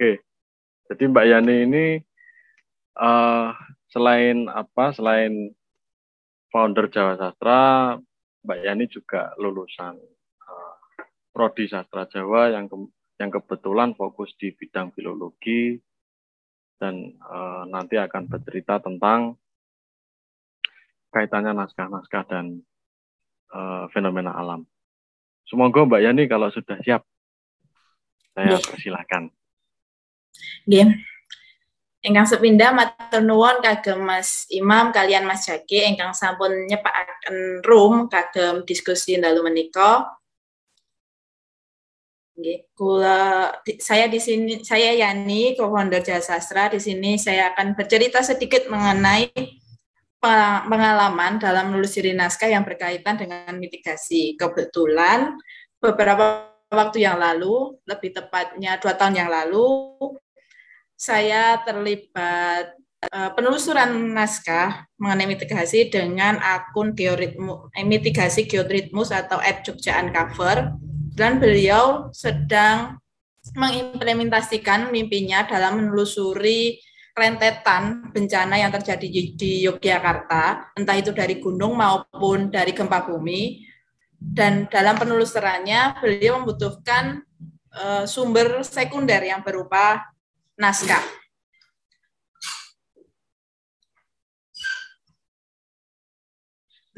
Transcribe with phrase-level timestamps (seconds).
[0.00, 0.16] Oke,
[0.88, 1.86] jadi Mbak Yani ini
[2.96, 3.52] uh,
[3.92, 4.96] selain apa?
[4.96, 5.52] Selain
[6.48, 8.00] founder Jawa Sastra,
[8.40, 10.00] Mbak Yani juga lulusan
[10.48, 10.74] uh,
[11.36, 12.80] prodi sastra Jawa yang ke,
[13.20, 15.76] yang kebetulan fokus di bidang filologi
[16.80, 19.36] dan uh, nanti akan bercerita tentang
[21.12, 22.64] kaitannya naskah-naskah dan
[23.52, 24.64] uh, fenomena alam.
[25.44, 27.04] Semoga Mbak Yani kalau sudah siap,
[28.32, 29.28] saya persilahkan.
[30.66, 30.88] Nggih.
[32.00, 38.64] Ingkang sepindah matur nuwun kagem Mas Imam kalian Mas Jaki ingkang sampun nyepakaken room kagem
[38.64, 40.08] diskusi dalu menika.
[42.40, 43.52] Nggih, kula
[43.84, 46.72] saya di sini saya Yani, co-founder Jasa Sastra.
[46.72, 49.28] Di sini saya akan bercerita sedikit mengenai
[50.64, 54.40] pengalaman dalam menelusuri naskah yang berkaitan dengan mitigasi.
[54.40, 55.36] Kebetulan
[55.80, 59.90] beberapa waktu yang lalu, lebih tepatnya dua tahun yang lalu,
[60.94, 62.78] saya terlibat
[63.10, 70.78] uh, penelusuran naskah mengenai mitigasi dengan akun georitmu, eh, mitigasi georitmus atau at Jogja Uncover
[71.18, 73.00] dan beliau sedang
[73.56, 76.78] mengimplementasikan mimpinya dalam menelusuri
[77.16, 83.69] rentetan bencana yang terjadi di Yogyakarta, entah itu dari gunung maupun dari gempa bumi.
[84.20, 87.24] Dan dalam penelusurannya, beliau membutuhkan
[87.72, 90.12] uh, sumber sekunder yang berupa
[90.60, 91.00] naskah.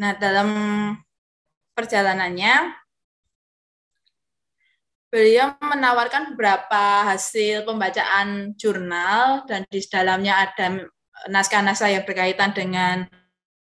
[0.02, 0.50] Nah, dalam
[1.78, 2.74] perjalanannya,
[5.12, 10.88] beliau menawarkan beberapa hasil pembacaan jurnal dan di dalamnya ada
[11.28, 13.04] naskah-naskah yang berkaitan dengan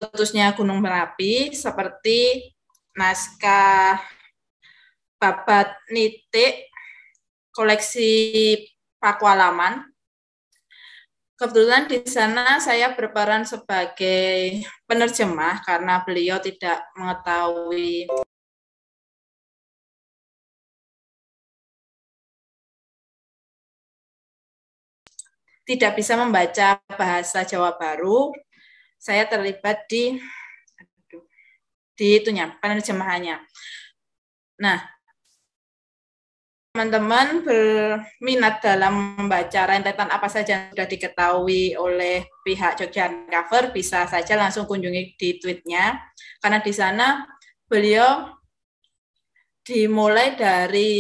[0.01, 2.51] letusnya Gunung Merapi seperti
[2.95, 3.98] naskah
[5.19, 6.70] babat nitik
[7.55, 8.11] koleksi
[8.98, 9.84] Pakualaman.
[11.36, 18.08] Kebetulan di sana saya berperan sebagai penerjemah karena beliau tidak mengetahui
[25.64, 28.33] tidak bisa membaca bahasa Jawa Baru.
[29.01, 30.17] Saya terlibat di
[31.95, 33.39] di itunya penerjemahannya.
[34.63, 34.79] Nah,
[36.75, 44.11] teman-teman berminat dalam membaca rentetan apa saja yang sudah diketahui oleh pihak Jogja Cover, bisa
[44.11, 46.03] saja langsung kunjungi di tweetnya,
[46.43, 47.07] karena di sana
[47.71, 48.27] beliau
[49.63, 50.93] dimulai dari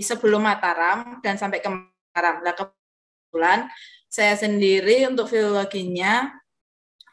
[0.00, 2.40] sebelum Mataram dan sampai ke Mataram.
[2.40, 3.68] Nah, kebetulan
[4.08, 6.32] saya sendiri untuk filologinya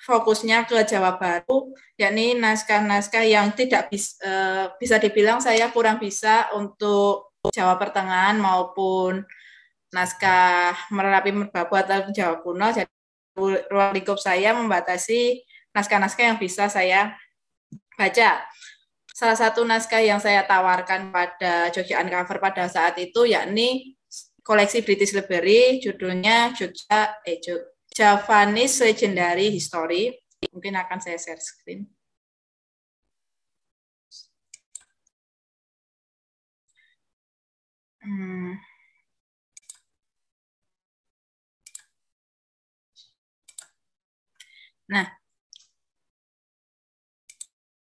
[0.06, 6.54] fokusnya ke Jawa Baru, yakni naskah-naskah yang tidak bis, uh, bisa dibilang saya kurang bisa
[6.54, 9.26] untuk Jawa Pertengahan maupun
[9.90, 12.70] naskah Merapi Merbabu atau Jawa Kuno.
[12.70, 12.90] Jadi
[13.68, 15.42] ruang lingkup saya membatasi
[15.74, 17.18] naskah-naskah yang bisa saya
[17.98, 18.46] baca.
[19.16, 23.96] Salah satu naskah yang saya tawarkan pada Jogja Uncover pada saat itu yakni
[24.46, 27.42] koleksi British Library judulnya Jogja eh,
[27.96, 30.12] Javanese Legendary History.
[30.52, 31.88] Mungkin akan saya share screen.
[38.04, 38.60] Hmm.
[44.86, 45.10] Nah,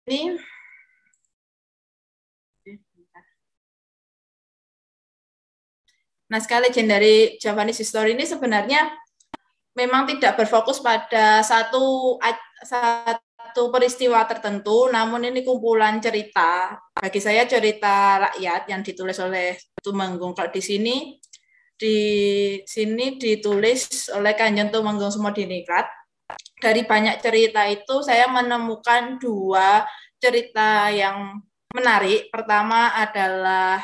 [0.10, 0.36] ini
[6.30, 8.92] naskah legendary Japanese history ini sebenarnya
[9.78, 12.18] memang tidak berfokus pada satu
[12.60, 16.78] satu peristiwa tertentu, namun ini kumpulan cerita.
[16.94, 20.38] Bagi saya cerita rakyat yang ditulis oleh Tumenggung.
[20.38, 21.18] Kalau di sini
[21.80, 21.98] di
[22.68, 25.88] sini ditulis oleh Kanjeng Tumenggung Sumodiningrat.
[26.60, 29.88] Dari banyak cerita itu saya menemukan dua
[30.20, 31.40] cerita yang
[31.72, 32.28] menarik.
[32.30, 33.80] Pertama adalah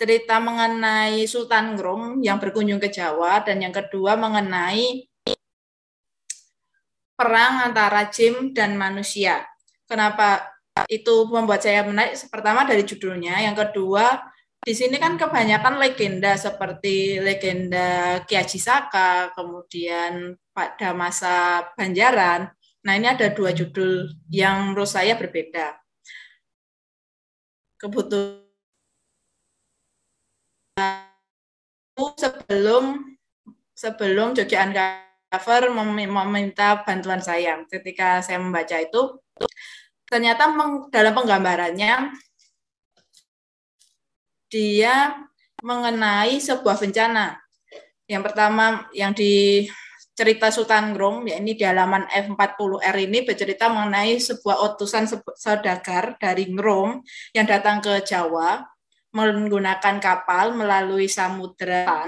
[0.00, 5.04] cerita mengenai Sultan Grum yang berkunjung ke Jawa dan yang kedua mengenai
[7.12, 9.44] perang antara jin dan manusia.
[9.84, 10.56] Kenapa
[10.88, 12.16] itu membuat saya menarik?
[12.32, 13.44] Pertama dari judulnya.
[13.44, 14.24] Yang kedua
[14.64, 22.48] di sini kan kebanyakan legenda seperti legenda Kiaji Saka kemudian pada masa Banjaran.
[22.88, 25.76] Nah ini ada dua judul yang menurut saya berbeda.
[27.76, 28.39] Kebutuhan
[32.16, 33.16] sebelum
[33.72, 39.20] sebelum Jogja Uncover meminta bantuan saya ketika saya membaca itu
[40.10, 40.50] ternyata
[40.90, 42.12] dalam penggambarannya
[44.50, 45.14] dia
[45.62, 47.38] mengenai sebuah bencana.
[48.10, 49.64] Yang pertama yang di
[50.18, 55.06] cerita Sultan Grom, ya ini di halaman F40R ini bercerita mengenai sebuah utusan
[55.38, 57.00] saudagar dari Ngrom
[57.32, 58.66] yang datang ke Jawa
[59.10, 62.06] menggunakan kapal melalui samudera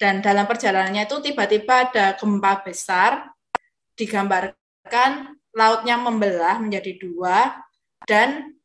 [0.00, 3.30] dan dalam perjalanannya itu tiba-tiba ada gempa besar
[3.94, 7.54] digambarkan lautnya membelah menjadi dua
[8.08, 8.56] dan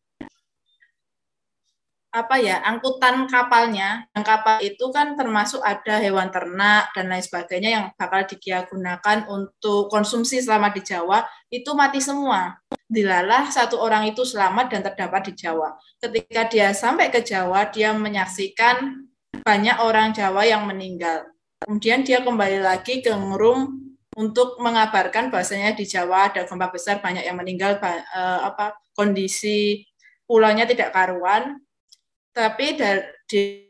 [2.10, 4.10] apa ya angkutan kapalnya.
[4.18, 9.90] Yang kapal itu kan termasuk ada hewan ternak dan lain sebagainya yang bakal digunakan untuk
[9.94, 12.58] konsumsi selama di Jawa itu mati semua.
[12.90, 15.78] Dilalah satu orang itu selamat dan terdapat di Jawa.
[16.02, 19.06] Ketika dia sampai ke Jawa dia menyaksikan
[19.46, 21.30] banyak orang Jawa yang meninggal.
[21.62, 27.24] Kemudian dia kembali lagi ke Ngerum untuk mengabarkan bahasanya di Jawa ada gempa besar banyak
[27.24, 29.86] yang meninggal eh, apa kondisi
[30.26, 31.62] pulaunya tidak karuan
[32.34, 33.70] tapi dari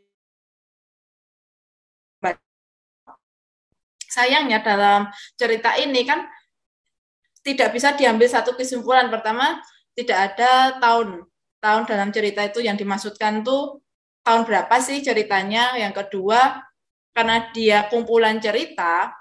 [4.10, 5.06] sayangnya dalam
[5.38, 6.26] cerita ini kan
[7.46, 9.08] tidak bisa diambil satu kesimpulan.
[9.08, 9.62] Pertama,
[9.94, 11.24] tidak ada tahun.
[11.60, 13.80] Tahun dalam cerita itu yang dimaksudkan tuh
[14.26, 15.78] tahun berapa sih ceritanya.
[15.78, 16.58] Yang kedua,
[17.14, 19.12] karena dia kumpulan cerita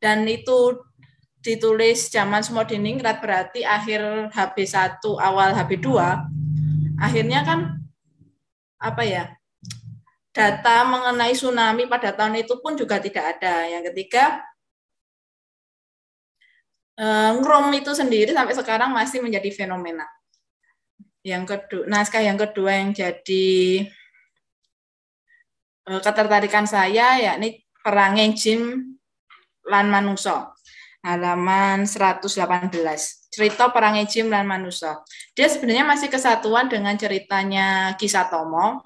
[0.00, 0.80] dan itu
[1.44, 5.88] ditulis zaman Smodiningrat berarti akhir HB1 awal HB2
[7.00, 7.83] akhirnya kan
[8.84, 9.24] apa ya
[10.34, 13.70] data mengenai tsunami pada tahun itu pun juga tidak ada.
[13.70, 14.42] Yang ketiga,
[16.98, 20.04] eh, Ngrom itu sendiri sampai sekarang masih menjadi fenomena.
[21.24, 23.46] Yang kedua, naskah yang kedua yang jadi
[25.86, 28.90] eh, ketertarikan saya yakni Perang Jim
[29.70, 30.53] Lan Manuso
[31.04, 32.72] halaman 118
[33.28, 35.04] cerita perang Ejim dan Manusa.
[35.36, 38.80] Dia sebenarnya masih kesatuan dengan ceritanya Kisah Tomo,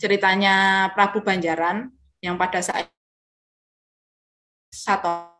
[0.00, 2.90] ceritanya Prabu Banjaran yang pada saat
[4.72, 5.30] satu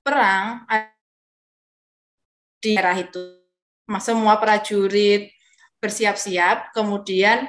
[0.00, 0.64] perang
[2.62, 3.20] di daerah itu
[4.00, 5.30] semua prajurit
[5.78, 7.46] bersiap-siap kemudian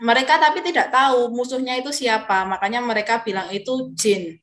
[0.00, 4.36] mereka tapi tidak tahu musuhnya itu siapa makanya mereka bilang itu jin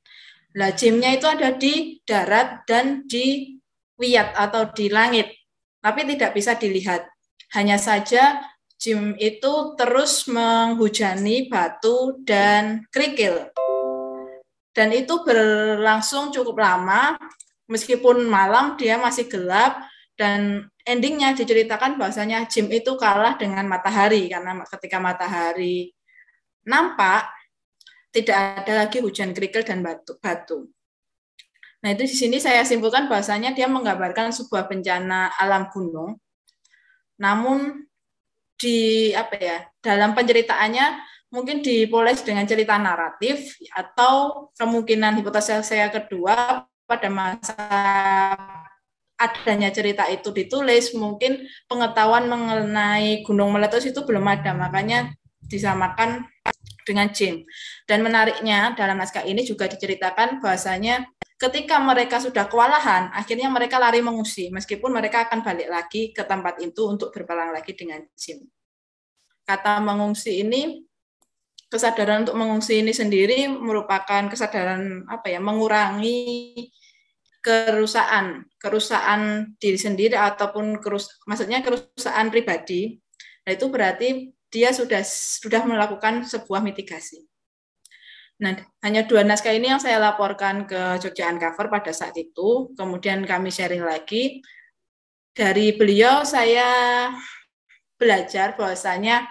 [0.54, 3.58] Nah, jimnya itu ada di darat dan di
[3.98, 5.34] wiyat atau di langit,
[5.82, 7.10] tapi tidak bisa dilihat.
[7.58, 8.38] Hanya saja
[8.78, 13.50] jim itu terus menghujani batu dan kerikil.
[14.74, 17.18] Dan itu berlangsung cukup lama,
[17.66, 19.82] meskipun malam dia masih gelap,
[20.14, 25.96] dan endingnya diceritakan bahwasanya Jim itu kalah dengan matahari, karena ketika matahari
[26.68, 27.28] nampak,
[28.14, 30.16] tidak ada lagi hujan kerikil dan batu.
[30.22, 30.70] batu.
[31.84, 36.16] Nah, itu di sini saya simpulkan bahasanya dia menggambarkan sebuah bencana alam gunung.
[37.20, 37.84] Namun
[38.56, 40.86] di apa ya, dalam penceritaannya
[41.34, 47.58] mungkin dipoles dengan cerita naratif atau kemungkinan hipotesis saya kedua pada masa
[49.18, 55.14] adanya cerita itu ditulis mungkin pengetahuan mengenai gunung meletus itu belum ada makanya
[55.46, 56.26] disamakan
[56.84, 57.48] dengan jin.
[57.88, 61.08] Dan menariknya dalam naskah ini juga diceritakan bahwasanya
[61.40, 66.60] ketika mereka sudah kewalahan, akhirnya mereka lari mengungsi, meskipun mereka akan balik lagi ke tempat
[66.60, 68.44] itu untuk berperang lagi dengan jin.
[69.44, 70.84] Kata mengungsi ini,
[71.68, 76.72] kesadaran untuk mengungsi ini sendiri merupakan kesadaran apa ya, mengurangi
[77.44, 82.98] kerusakan, kerusakan diri sendiri ataupun kerus, maksudnya kerusakan pribadi.
[83.44, 87.28] Nah, itu berarti dia sudah sudah melakukan sebuah mitigasi.
[88.40, 92.72] Nah, hanya dua naskah ini yang saya laporkan ke Jogja Uncover pada saat itu.
[92.80, 94.40] Kemudian kami sharing lagi.
[95.36, 97.10] Dari beliau saya
[98.00, 99.28] belajar bahwasanya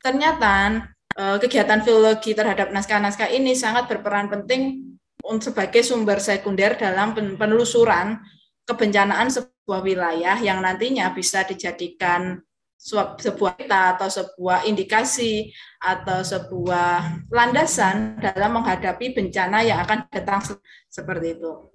[0.00, 0.86] ternyata
[1.18, 4.91] eh, kegiatan filologi terhadap naskah-naskah ini sangat berperan penting
[5.40, 8.18] sebagai sumber sekunder dalam penelusuran
[8.66, 12.42] kebencanaan sebuah wilayah yang nantinya bisa dijadikan
[12.82, 20.42] sebuah kita atau sebuah indikasi atau sebuah landasan dalam menghadapi bencana yang akan datang
[20.90, 21.70] seperti itu.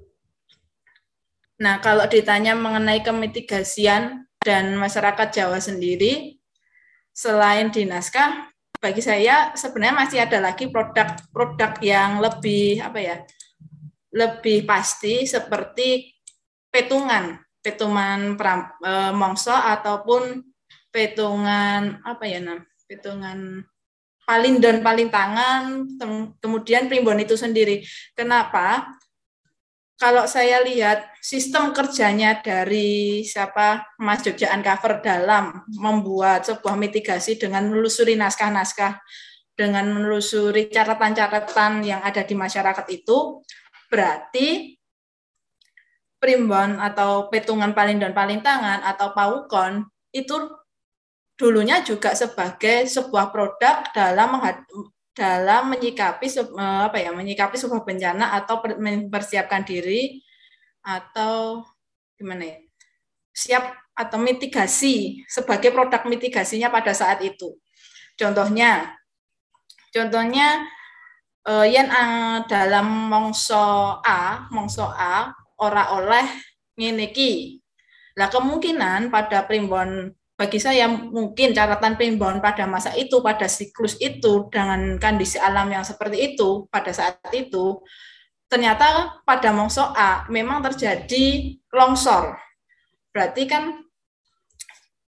[1.63, 6.38] Nah, kalau ditanya mengenai kemitigasian dan masyarakat Jawa sendiri,
[7.16, 13.16] selain di naskah, bagi saya sebenarnya masih ada lagi produk-produk yang lebih apa ya,
[14.18, 16.10] lebih pasti seperti
[16.74, 20.42] petungan, petungan pram, e, mongso ataupun
[20.90, 22.66] petungan apa ya nam?
[22.90, 23.62] Petungan
[24.28, 25.88] paling dan paling tangan
[26.42, 27.86] kemudian primbon itu sendiri.
[28.18, 28.90] Kenapa?
[29.98, 37.66] Kalau saya lihat sistem kerjanya dari siapa Mas Jogja Uncover dalam membuat sebuah mitigasi dengan
[37.66, 39.02] menelusuri naskah-naskah,
[39.58, 43.42] dengan menelusuri catatan-catatan yang ada di masyarakat itu,
[43.88, 44.77] berarti
[46.17, 50.36] primbon atau petungan paling dan paling tangan atau paukon itu
[51.38, 54.41] dulunya juga sebagai sebuah produk dalam
[55.13, 60.22] dalam menyikapi eh, apa ya menyikapi sebuah bencana atau mempersiapkan diri
[60.82, 61.62] atau
[62.17, 62.58] gimana ya
[63.38, 67.58] siap atau mitigasi sebagai produk mitigasinya pada saat itu.
[68.17, 68.98] Contohnya
[69.94, 70.65] contohnya
[71.48, 71.88] eh, yang
[72.46, 76.27] dalam mongso A mongso A ora oleh
[76.77, 77.63] ngineki
[78.18, 84.46] lah kemungkinan pada primbon bagi saya mungkin catatan primbon pada masa itu, pada siklus itu,
[84.54, 87.82] dengan kondisi alam yang seperti itu, pada saat itu,
[88.46, 92.38] ternyata pada mongso A memang terjadi longsor.
[93.10, 93.82] Berarti kan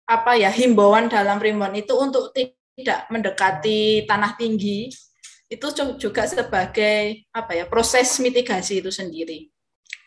[0.06, 4.86] apa ya himbauan dalam primbon itu untuk tidak mendekati tanah tinggi
[5.46, 5.66] itu
[5.98, 9.46] juga sebagai apa ya proses mitigasi itu sendiri.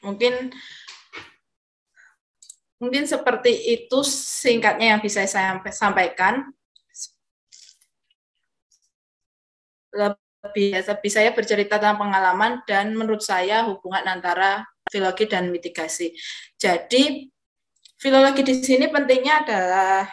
[0.03, 0.51] Mungkin
[2.79, 6.48] Mungkin seperti itu singkatnya yang bisa saya sampaikan.
[9.91, 16.15] Lebih, lebih saya bercerita tentang pengalaman dan menurut saya hubungan antara filologi dan mitigasi.
[16.55, 17.27] Jadi
[18.00, 20.08] filologi di sini pentingnya adalah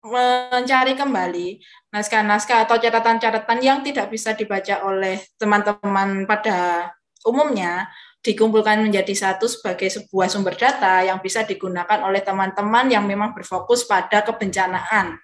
[0.00, 1.60] mencari kembali
[1.92, 6.88] naskah-naskah atau catatan-catatan yang tidak bisa dibaca oleh teman-teman pada
[7.28, 13.32] umumnya dikumpulkan menjadi satu sebagai sebuah sumber data yang bisa digunakan oleh teman-teman yang memang
[13.32, 15.20] berfokus pada kebencanaan.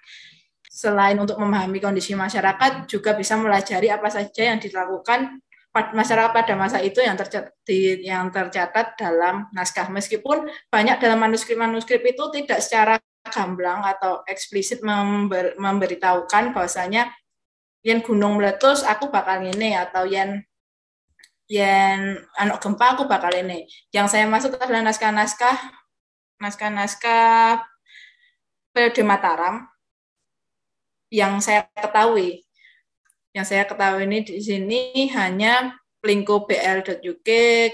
[0.65, 5.41] Selain untuk memahami kondisi masyarakat, juga bisa melajari apa saja yang dilakukan
[5.73, 7.53] masyarakat pada masa itu yang tercatat,
[8.01, 9.89] yang tercatat dalam naskah.
[9.89, 12.97] Meskipun banyak dalam manuskrip-manuskrip itu tidak secara
[13.29, 17.11] gamblang atau eksplisit member, memberitahukan bahwasanya
[17.85, 20.43] yang gunung meletus aku bakal ini atau yang
[21.47, 23.63] yang anak gempa aku bakal ini.
[23.95, 25.57] Yang saya maksud adalah naskah-naskah
[26.43, 27.63] naskah-naskah
[28.75, 29.65] periode Mataram
[31.09, 32.43] yang saya ketahui.
[33.31, 37.29] Yang saya ketahui ini di sini hanya bl.uk,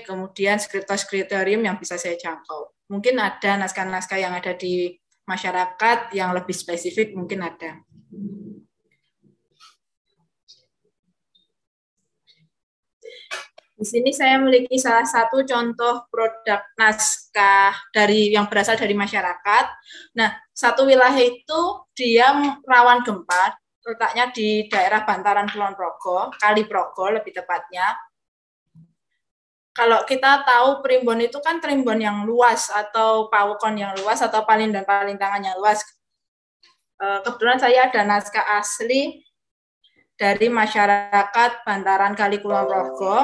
[0.06, 2.72] kemudian skriptorium yang bisa saya jangkau.
[2.92, 7.84] Mungkin ada naskah-naskah yang ada di masyarakat yang lebih spesifik, mungkin ada.
[13.74, 19.65] Di sini saya memiliki salah satu contoh produk naskah dari yang berasal dari masyarakat.
[20.15, 21.62] Nah, satu wilayah itu
[21.92, 22.32] dia
[22.63, 27.92] rawan gempa, letaknya di daerah bantaran Kulon Progo, Kali Progo lebih tepatnya.
[29.74, 34.70] Kalau kita tahu primbon itu kan primbon yang luas atau pawukon yang luas atau paling
[34.70, 35.82] dan paling yang luas.
[37.01, 39.25] Eh, kebetulan saya ada naskah asli
[40.13, 43.18] dari masyarakat Bantaran Kali Kulon Progo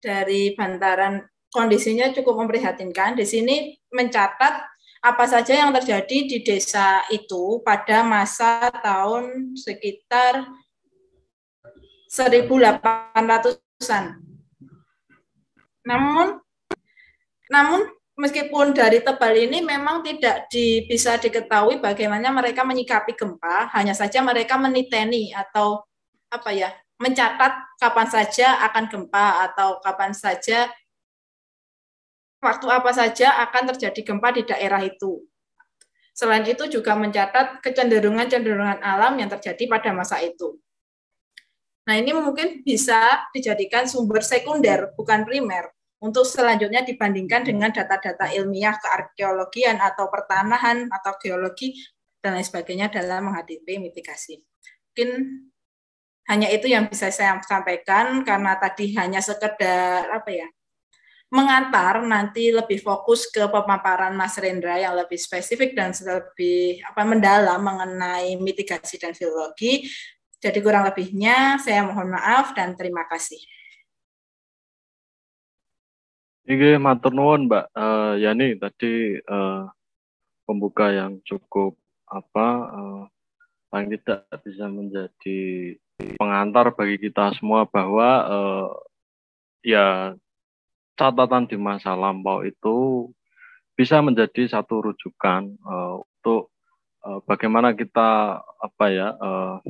[0.00, 1.20] dari bantaran
[1.52, 3.12] kondisinya cukup memprihatinkan.
[3.18, 4.75] Di sini mencatat
[5.06, 10.50] apa saja yang terjadi di desa itu pada masa tahun sekitar
[12.10, 14.18] 1800-an.
[15.86, 16.42] Namun
[17.46, 17.86] namun
[18.18, 24.18] meskipun dari tebal ini memang tidak di, bisa diketahui bagaimana mereka menyikapi gempa, hanya saja
[24.26, 25.86] mereka meniteni atau
[26.26, 30.66] apa ya mencatat kapan saja akan gempa atau kapan saja
[32.40, 35.24] waktu apa saja akan terjadi gempa di daerah itu.
[36.16, 40.56] Selain itu juga mencatat kecenderungan-cenderungan alam yang terjadi pada masa itu.
[41.86, 45.70] Nah, ini mungkin bisa dijadikan sumber sekunder, bukan primer,
[46.02, 51.76] untuk selanjutnya dibandingkan dengan data-data ilmiah kearkeologian atau pertanahan atau geologi
[52.24, 54.40] dan lain sebagainya dalam menghadapi mitigasi.
[54.92, 55.08] Mungkin
[56.26, 60.48] hanya itu yang bisa saya sampaikan karena tadi hanya sekedar apa ya
[61.26, 67.58] mengantar nanti lebih fokus ke pemaparan Mas Rendra yang lebih spesifik dan lebih apa mendalam
[67.58, 69.90] mengenai mitigasi dan filologi.
[70.38, 73.40] Jadi kurang lebihnya saya mohon maaf dan terima kasih.
[76.46, 79.66] Ini matur nuwun Mbak uh, Yani tadi uh,
[80.46, 81.74] pembuka yang cukup
[82.06, 83.02] apa uh,
[83.66, 85.74] paling tidak bisa menjadi
[86.14, 88.70] pengantar bagi kita semua bahwa uh,
[89.66, 90.14] ya
[90.96, 93.08] catatan di masa lampau itu
[93.76, 96.48] bisa menjadi satu rujukan uh, untuk
[97.04, 99.60] uh, bagaimana kita apa ya uh,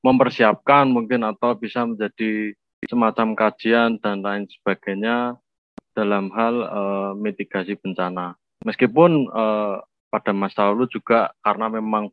[0.00, 2.54] mempersiapkan mungkin atau bisa menjadi
[2.88, 5.36] semacam kajian dan lain sebagainya
[5.92, 8.38] dalam hal uh, mitigasi bencana.
[8.64, 12.08] Meskipun uh, pada masa lalu juga karena memang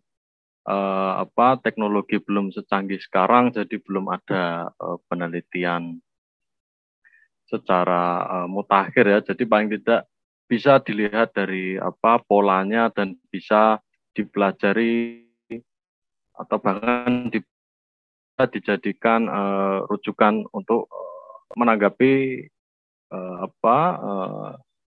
[0.68, 6.04] uh, apa teknologi belum secanggih sekarang, jadi belum ada uh, penelitian
[7.48, 9.20] secara uh, mutakhir ya.
[9.24, 10.06] Jadi paling tidak
[10.48, 13.80] bisa dilihat dari apa polanya dan bisa
[14.16, 15.28] dipelajari
[16.38, 17.42] atau bahkan di,
[18.38, 22.46] dijadikan uh, rujukan untuk uh, menanggapi
[23.12, 23.78] uh, apa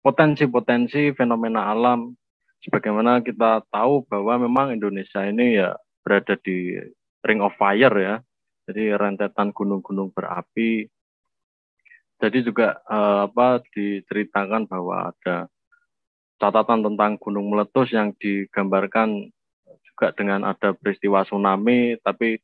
[0.00, 2.16] potensi-potensi uh, fenomena alam
[2.64, 6.80] sebagaimana kita tahu bahwa memang Indonesia ini ya berada di
[7.24, 8.24] ring of fire ya
[8.64, 10.88] jadi rentetan gunung-gunung berapi
[12.22, 15.50] jadi juga uh, apa diceritakan bahwa ada
[16.38, 19.30] catatan tentang gunung meletus yang digambarkan
[19.94, 22.42] juga dengan ada peristiwa tsunami, tapi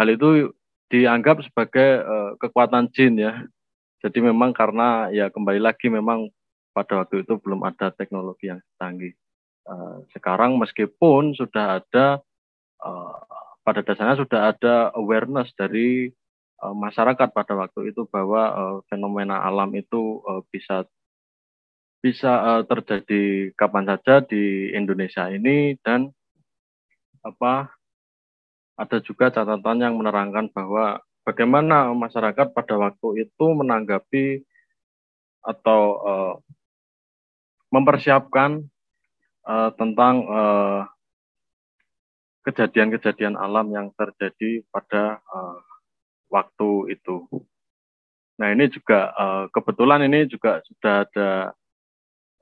[0.00, 0.52] hal itu
[0.88, 3.44] dianggap sebagai uh, kekuatan jin ya.
[4.00, 6.32] Jadi memang karena ya kembali lagi memang
[6.72, 9.12] pada waktu itu belum ada teknologi yang canggih.
[9.68, 12.24] Uh, sekarang meskipun sudah ada
[12.80, 13.20] uh,
[13.60, 16.08] pada dasarnya sudah ada awareness dari
[16.62, 20.86] uh, masyarakat pada waktu itu bahwa uh, fenomena alam itu uh, bisa
[21.98, 26.14] bisa uh, terjadi kapan saja di Indonesia ini dan
[27.26, 27.74] apa
[28.78, 34.46] ada juga catatan yang menerangkan bahwa bagaimana masyarakat pada waktu itu menanggapi
[35.42, 36.34] atau uh,
[37.74, 38.62] mempersiapkan
[39.42, 40.80] uh, tentang uh,
[42.46, 45.58] kejadian-kejadian alam yang terjadi pada uh,
[46.30, 47.26] waktu itu.
[48.38, 51.30] Nah ini juga uh, kebetulan ini juga sudah ada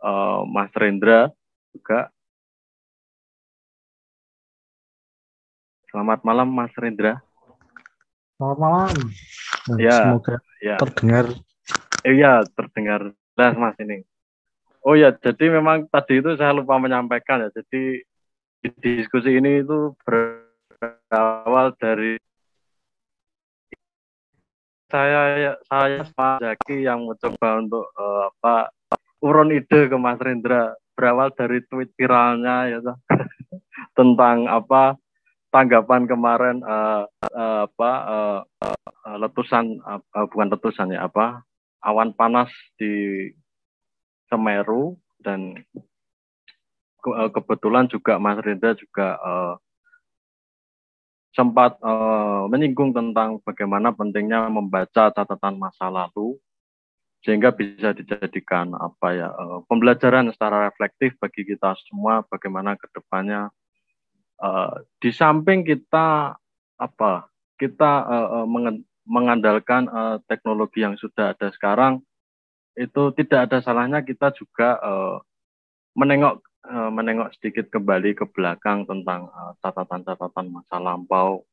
[0.05, 1.33] uh, Mas Rendra
[1.73, 2.13] juga
[5.97, 7.25] Selamat malam Mas Rendra.
[8.37, 8.93] Selamat malam.
[9.65, 10.77] Nah, ya, semoga ya.
[10.77, 11.25] terdengar.
[12.05, 13.01] Iya, terdengar
[13.33, 14.05] jelas Mas ini.
[14.85, 17.51] Oh ya, jadi memang tadi itu saya lupa menyampaikan ya.
[17.57, 18.05] Jadi
[18.77, 22.21] diskusi ini itu berawal dari
[24.87, 28.71] saya saya Pak yang mencoba untuk uh, apa
[29.23, 30.75] urun ide ke Mas Rendra.
[30.97, 32.81] Berawal dari tweet viralnya ya
[33.99, 34.97] tentang apa
[35.53, 37.05] tanggapan kemarin uh,
[37.37, 40.01] uh, apa uh, uh, letusan uh,
[40.33, 41.45] bukan letusan ya apa
[41.85, 42.49] awan panas
[42.81, 43.29] di
[44.33, 44.97] Semeru.
[45.21, 45.59] Dan
[47.03, 49.55] ke, kebetulan juga Mas Renda juga uh,
[51.37, 56.41] sempat uh, menyinggung tentang bagaimana pentingnya membaca catatan masa lalu
[57.21, 63.53] sehingga bisa dijadikan apa ya uh, pembelajaran secara reflektif bagi kita semua bagaimana ke depannya
[64.41, 66.41] uh, di samping kita
[66.81, 67.29] apa
[67.61, 68.47] kita uh,
[69.05, 72.01] mengandalkan uh, teknologi yang sudah ada sekarang
[72.77, 75.17] itu tidak ada salahnya kita juga uh,
[75.97, 79.33] menengok uh, menengok sedikit kembali ke belakang tentang
[79.65, 81.49] catatan-catatan uh, masa lampau.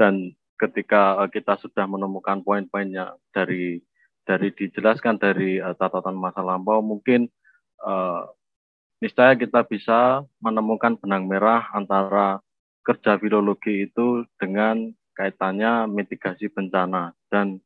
[0.00, 3.84] Dan ketika uh, kita sudah menemukan poin-poinnya dari
[4.26, 7.30] dari dijelaskan dari catatan masa lampau mungkin
[8.98, 12.42] niscaya kita bisa menemukan benang merah antara
[12.82, 17.14] kerja filologi itu dengan kaitannya mitigasi bencana.
[17.30, 17.62] Dan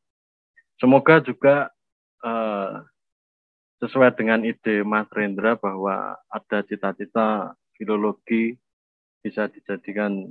[0.76, 1.72] semoga juga
[3.80, 8.60] sesuai dengan ide Mas Rendra bahwa ada cita-cita filologi
[9.24, 10.28] bisa dijadikan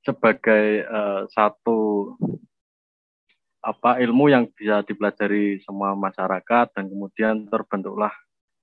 [0.00, 2.12] sebagai uh, satu
[3.60, 8.14] apa ilmu yang bisa dipelajari semua masyarakat dan kemudian terbentuklah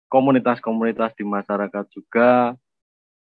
[0.08, 2.56] komunitas-komunitas di masyarakat juga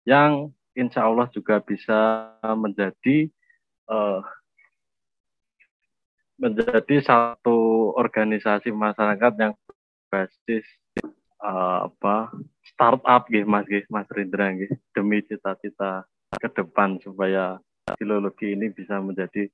[0.07, 3.27] yang insya Allah juga bisa menjadi
[3.91, 4.23] uh,
[6.39, 9.53] menjadi satu organisasi masyarakat yang
[10.09, 10.65] basis
[11.43, 16.05] uh, apa startup gitu Mas gitu, Mas Rindra gitu, demi cita-cita
[16.37, 17.59] ke depan supaya
[17.95, 19.47] filologi ini bisa menjadi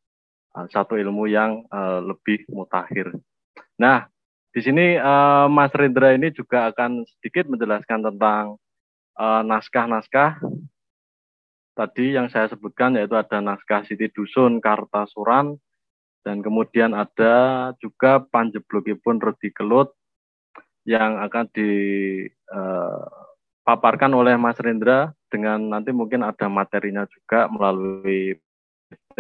[0.57, 3.13] uh, satu ilmu yang uh, lebih mutakhir.
[3.77, 4.09] Nah,
[4.53, 8.61] di sini uh, Mas Rendra ini juga akan sedikit menjelaskan tentang
[9.21, 10.49] naskah-naskah uh,
[11.77, 15.57] tadi yang saya sebutkan yaitu ada naskah Siti Dusun Kartasuran
[16.23, 19.93] dan kemudian ada juga Panjeblogipun Redi Kelut
[20.83, 22.11] yang akan dipaparkan
[24.13, 28.35] eh, oleh Mas Rendra dengan nanti mungkin ada materinya juga melalui
[28.91, 29.19] PT.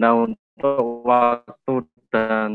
[0.00, 1.74] Nah untuk waktu
[2.08, 2.50] dan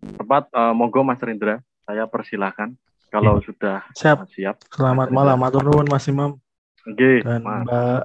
[0.00, 2.76] tempat uh, monggo Mas Rindra saya persilahkan
[3.08, 3.44] kalau ya.
[3.48, 4.28] sudah siap.
[4.30, 4.56] siap.
[4.70, 6.36] Selamat Mas malam, matur nuwun Mas Imam.
[6.84, 7.64] Okay, dan Mas.
[7.64, 8.02] Mbak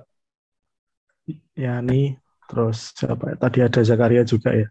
[1.58, 3.36] Yani, terus siapa ya?
[3.40, 4.68] tadi ada Zakaria juga ya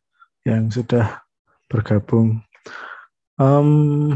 [0.47, 1.25] yang sudah
[1.67, 2.39] bergabung.
[3.35, 4.15] Um,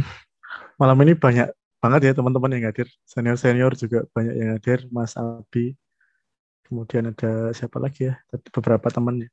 [0.79, 5.79] malam ini banyak banget ya teman-teman yang hadir, senior-senior juga banyak yang hadir, Mas Abi,
[6.67, 8.15] kemudian ada siapa lagi ya,
[8.55, 9.27] beberapa teman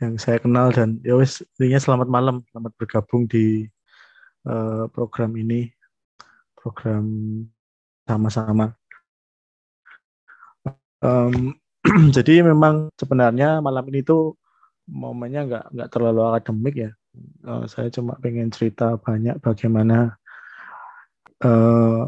[0.00, 3.68] yang saya kenal dan ya wes intinya selamat malam, selamat bergabung di
[4.48, 5.68] uh, program ini,
[6.56, 7.04] program
[8.08, 8.72] sama-sama.
[11.00, 11.56] Um,
[12.16, 14.36] jadi memang sebenarnya malam ini tuh
[14.88, 16.90] momennya nggak nggak terlalu akademik ya.
[17.42, 20.14] Uh, saya cuma pengen cerita banyak bagaimana
[21.42, 22.06] uh,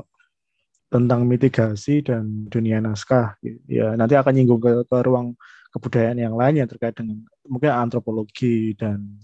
[0.93, 3.35] tentang mitigasi dan dunia naskah.
[3.67, 5.35] Ya nanti akan nyinggung ke, ke ruang
[5.73, 9.19] kebudayaan yang lain yang terkait dengan mungkin antropologi dan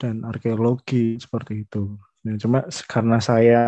[0.00, 1.96] dan arkeologi seperti itu.
[2.24, 3.62] Ya, cuma karena saya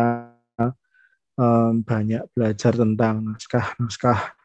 [1.39, 4.35] um, banyak belajar tentang naskah-naskah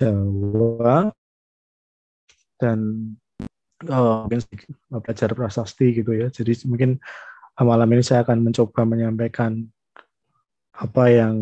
[0.00, 1.14] Jawa
[2.58, 2.78] dan
[3.90, 4.40] oh, mungkin
[4.90, 6.28] belajar prasasti gitu ya.
[6.32, 7.00] Jadi mungkin
[7.62, 9.62] malam ini saya akan mencoba menyampaikan
[10.74, 11.34] apa yang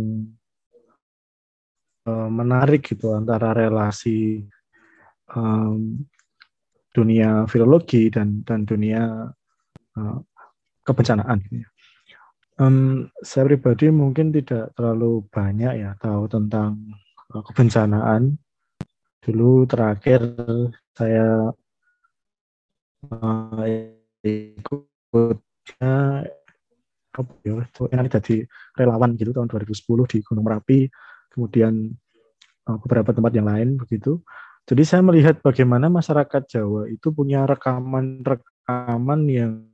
[2.05, 4.45] uh, menarik gitu antara relasi
[5.33, 6.05] um,
[6.93, 9.33] dunia filologi dan dan dunia
[9.97, 10.19] uh,
[10.85, 11.41] kebencanaan.
[12.61, 16.77] Um, saya pribadi mungkin tidak terlalu banyak ya tahu tentang
[17.33, 18.37] kebencanaan.
[19.25, 20.21] Dulu terakhir
[20.93, 21.49] saya
[23.11, 23.67] uh,
[24.23, 25.95] ikutnya
[27.43, 28.37] ya, ini jadi
[28.79, 30.89] relawan gitu tahun 2010 di Gunung Merapi,
[31.35, 31.91] kemudian
[32.69, 34.23] uh, beberapa tempat yang lain begitu.
[34.63, 39.67] Jadi saya melihat bagaimana masyarakat Jawa itu punya rekaman-rekaman yang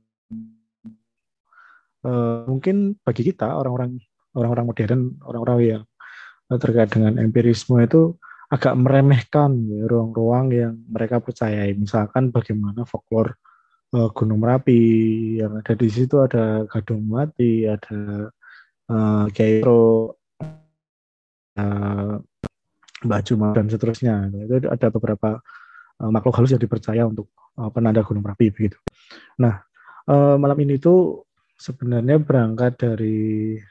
[2.01, 4.01] uh, mungkin bagi kita orang-orang
[4.33, 5.83] orang-orang modern, orang-orang yang
[6.57, 8.17] terkait dengan empirisme itu
[8.49, 11.77] agak meremehkan ya, ruang-ruang yang mereka percayai.
[11.77, 13.37] Misalkan bagaimana folklore
[13.93, 14.81] uh, Gunung Merapi
[15.37, 18.33] yang ada di situ ada Gadung Mati, ada
[18.89, 20.09] uh, Kiai uh,
[23.05, 24.33] Mbak Juma dan seterusnya.
[24.33, 25.37] Itu ada beberapa
[26.01, 27.29] uh, makhluk halus yang dipercaya untuk
[27.61, 28.81] uh, penanda Gunung Merapi begitu.
[29.37, 29.61] Nah,
[30.09, 31.21] uh, malam ini itu
[31.53, 33.61] sebenarnya berangkat dari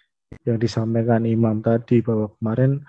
[0.46, 2.84] yang disampaikan Imam tadi bahwa kemarin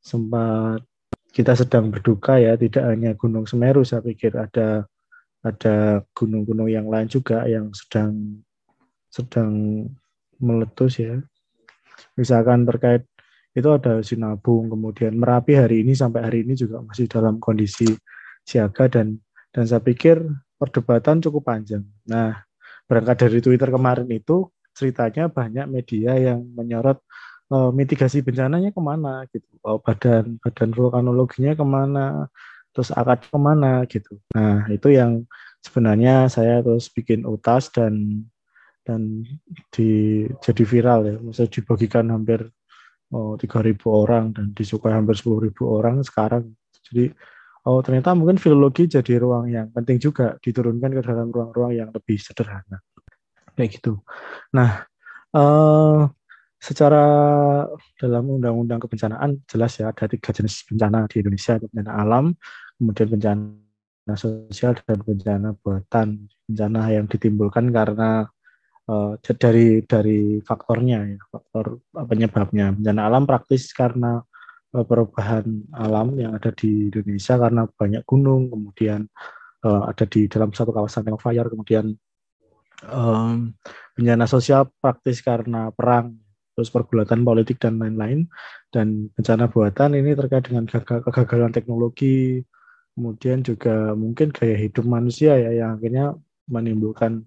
[0.00, 0.89] sempat
[1.30, 4.86] kita sedang berduka ya tidak hanya Gunung Semeru saya pikir ada
[5.40, 8.42] ada gunung-gunung yang lain juga yang sedang
[9.08, 9.84] sedang
[10.36, 11.16] meletus ya.
[12.16, 13.06] Misalkan terkait
[13.56, 17.88] itu ada Sinabung kemudian Merapi hari ini sampai hari ini juga masih dalam kondisi
[18.46, 19.18] siaga dan
[19.50, 20.22] dan saya pikir
[20.60, 21.82] perdebatan cukup panjang.
[22.06, 22.42] Nah
[22.86, 27.02] berangkat dari Twitter kemarin itu ceritanya banyak media yang menyorot
[27.50, 32.30] uh, mitigasi bencananya ke mana gitu, oh, badan badan vulkanologinya ke mana,
[32.72, 34.16] terus akad ke mana gitu.
[34.34, 35.26] Nah itu yang
[35.60, 38.24] sebenarnya saya terus bikin utas dan
[38.86, 39.22] dan
[39.74, 42.48] di jadi viral ya, misalnya dibagikan hampir
[43.12, 46.54] oh, 3.000 orang dan disukai hampir 10.000 orang sekarang.
[46.90, 47.12] Jadi
[47.68, 52.16] oh ternyata mungkin filologi jadi ruang yang penting juga diturunkan ke dalam ruang-ruang yang lebih
[52.16, 52.80] sederhana
[53.54, 54.00] kayak gitu.
[54.56, 54.88] Nah,
[55.36, 56.08] uh,
[56.60, 57.04] secara
[57.96, 62.24] dalam undang-undang kebencanaan jelas ya ada tiga jenis bencana di Indonesia bencana alam,
[62.76, 66.28] kemudian bencana sosial dan bencana buatan.
[66.44, 68.28] Bencana yang ditimbulkan karena
[68.92, 72.76] uh, dari dari faktornya ya, faktor penyebabnya.
[72.76, 74.20] Bencana alam praktis karena
[74.76, 79.08] uh, perubahan alam yang ada di Indonesia karena banyak gunung, kemudian
[79.64, 81.96] uh, ada di dalam satu kawasan yang fire, kemudian
[82.84, 83.56] um,
[83.96, 86.20] bencana sosial praktis karena perang,
[86.60, 88.28] terus pergulatan politik dan lain-lain,
[88.68, 92.44] dan bencana buatan ini terkait dengan kegagalan teknologi,
[92.92, 96.12] kemudian juga mungkin gaya hidup manusia ya yang akhirnya
[96.52, 97.24] menimbulkan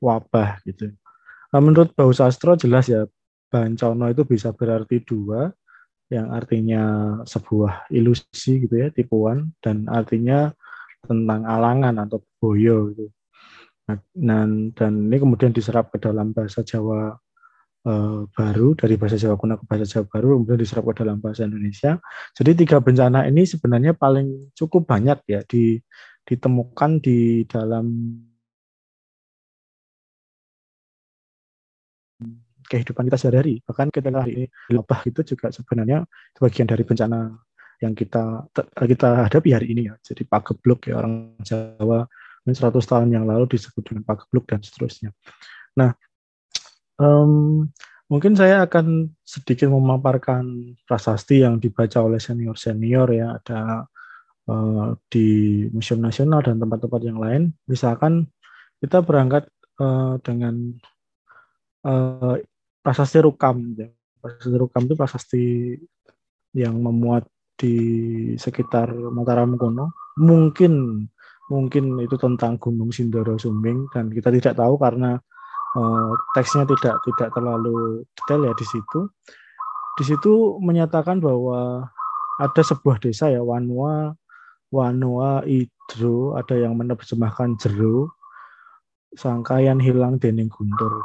[0.00, 0.96] wabah gitu.
[1.52, 3.04] Nah, menurut Bau Sastro jelas ya
[3.52, 5.52] Bancono itu bisa berarti dua,
[6.08, 6.82] yang artinya
[7.28, 10.56] sebuah ilusi gitu ya, tipuan, dan artinya
[11.04, 13.12] tentang alangan atau boyo gitu.
[14.14, 17.18] Dan, dan ini kemudian diserap ke dalam bahasa Jawa
[17.86, 21.46] uh, baru dari bahasa Jawa kuno ke bahasa Jawa baru kemudian diserap ke dalam bahasa
[21.46, 22.00] Indonesia.
[22.36, 25.80] Jadi tiga bencana ini sebenarnya paling cukup banyak ya di,
[26.26, 27.86] ditemukan di dalam
[32.70, 33.58] kehidupan kita sehari-hari.
[33.66, 36.06] Bahkan ketika hari ini lebah itu juga sebenarnya
[36.38, 37.34] bagian dari bencana
[37.80, 39.94] yang kita kita hadapi hari ini ya.
[40.04, 42.06] Jadi pagebluk ya orang Jawa
[42.46, 45.10] 100 tahun yang lalu disebut dengan pagebluk dan seterusnya.
[45.76, 45.92] Nah,
[47.00, 47.66] um,
[48.12, 53.40] mungkin saya akan sedikit memaparkan prasasti yang dibaca oleh senior-senior ya.
[53.40, 53.88] Ada
[54.46, 57.56] uh, di Museum Nasional dan tempat-tempat yang lain.
[57.64, 58.28] Misalkan
[58.78, 59.48] kita berangkat
[59.80, 60.76] uh, dengan
[61.88, 62.36] uh,
[62.84, 63.74] prasasti Rukam.
[63.74, 63.88] Ya.
[64.20, 65.44] Prasasti Rukam itu prasasti
[66.52, 67.24] yang memuat
[67.56, 67.76] di
[68.36, 69.92] sekitar Mataram kuno.
[70.20, 71.04] Mungkin
[71.50, 75.18] mungkin itu tentang Gunung Sindoro Sumbing dan kita tidak tahu karena
[75.76, 79.00] uh, teksnya tidak tidak terlalu detail ya di situ.
[79.98, 81.90] Di situ menyatakan bahwa
[82.40, 84.16] ada sebuah desa ya Wanua
[84.70, 88.14] Wanua Idro ada yang menerjemahkan Jero
[89.18, 91.02] sangkayan hilang dening guntur.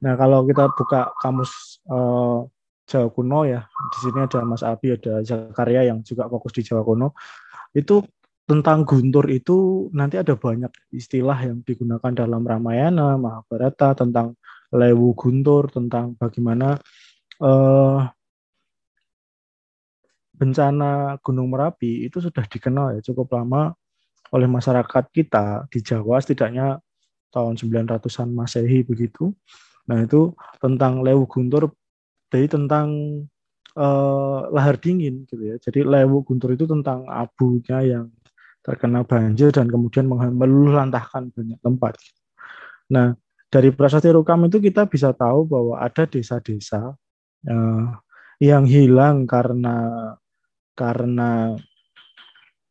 [0.00, 2.48] Nah kalau kita buka kamus uh,
[2.86, 6.86] Jawa kuno ya di sini ada Mas Abi ada Zakaria yang juga fokus di Jawa
[6.86, 7.12] kuno
[7.76, 8.00] itu
[8.46, 14.38] tentang guntur itu nanti ada banyak istilah yang digunakan dalam Ramayana Mahabharata tentang
[14.70, 16.78] lewu guntur tentang bagaimana
[17.42, 18.06] uh,
[20.36, 23.72] bencana Gunung Merapi itu sudah dikenal ya cukup lama
[24.30, 26.78] oleh masyarakat kita di Jawa setidaknya
[27.32, 29.32] tahun 900-an Masehi begitu.
[29.86, 31.70] Nah, itu tentang Lewu Guntur
[32.26, 32.88] jadi tentang
[33.78, 35.56] uh, lahar dingin gitu ya.
[35.62, 38.06] Jadi Lewu Guntur itu tentang abunya yang
[38.66, 41.94] terkena banjir dan kemudian meluluhlantahkan banyak tempat.
[42.90, 43.14] Nah,
[43.46, 46.98] dari prasasti Rukam itu kita bisa tahu bahwa ada desa-desa
[47.46, 47.86] uh,
[48.42, 50.10] yang hilang karena
[50.74, 51.54] karena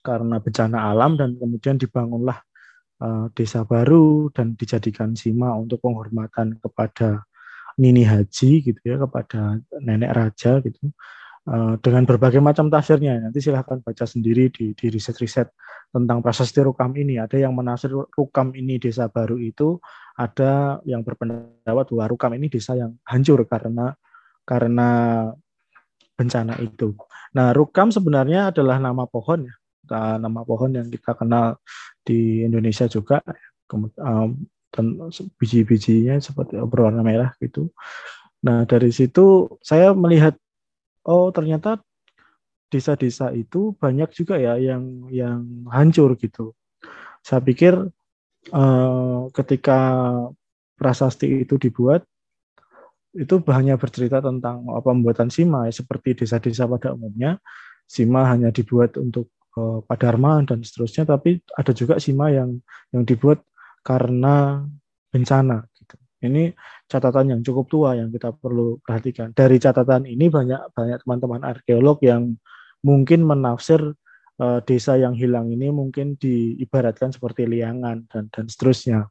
[0.03, 2.43] karena bencana alam dan kemudian dibangunlah
[3.01, 7.23] uh, desa baru dan dijadikan sima untuk penghormatan kepada
[7.79, 10.91] Nini Haji gitu ya kepada nenek raja gitu
[11.49, 15.49] uh, dengan berbagai macam tafsirnya nanti silahkan baca sendiri di, riset-riset
[15.93, 19.79] tentang prasasti rukam ini ada yang menafsir rukam ini desa baru itu
[20.15, 23.95] ada yang berpendapat bahwa rukam ini desa yang hancur karena
[24.45, 24.89] karena
[26.15, 26.95] bencana itu.
[27.35, 29.55] Nah, rukam sebenarnya adalah nama pohon ya,
[30.15, 31.59] nama pohon yang kita kenal
[32.07, 33.19] di Indonesia juga.
[33.99, 34.47] Um,
[35.39, 37.71] biji-bijinya seperti berwarna merah gitu.
[38.43, 40.35] Nah, dari situ saya melihat
[41.05, 41.81] oh ternyata
[42.69, 46.57] desa-desa itu banyak juga ya yang yang hancur gitu.
[47.21, 47.73] Saya pikir
[48.51, 49.79] uh, ketika
[50.75, 52.03] prasasti itu dibuat
[53.15, 57.39] itu hanya bercerita tentang pembuatan sima ya, seperti desa-desa pada umumnya
[57.87, 62.59] sima hanya dibuat untuk uh, padarma dan seterusnya tapi ada juga sima yang
[62.91, 63.39] yang dibuat
[63.85, 64.65] karena
[65.13, 65.63] bencana.
[66.25, 66.51] Ini
[66.89, 69.31] catatan yang cukup tua yang kita perlu perhatikan.
[69.31, 72.35] Dari catatan ini banyak banyak teman-teman arkeolog yang
[72.81, 73.81] mungkin menafsir
[74.41, 79.09] uh, desa yang hilang ini mungkin diibaratkan seperti liangan dan dan seterusnya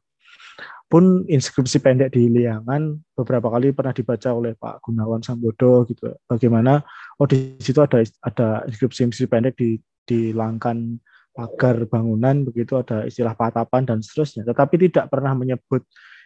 [0.85, 6.13] pun inskripsi pendek di Liangan beberapa kali pernah dibaca oleh Pak Gunawan Sambodo gitu.
[6.29, 6.77] Bagaimana
[7.17, 11.01] oh di situ ada ada inskripsi inskripsi pendek di di langkan
[11.35, 14.45] pagar bangunan begitu ada istilah patapan dan seterusnya.
[14.45, 15.83] Tetapi tidak pernah menyebut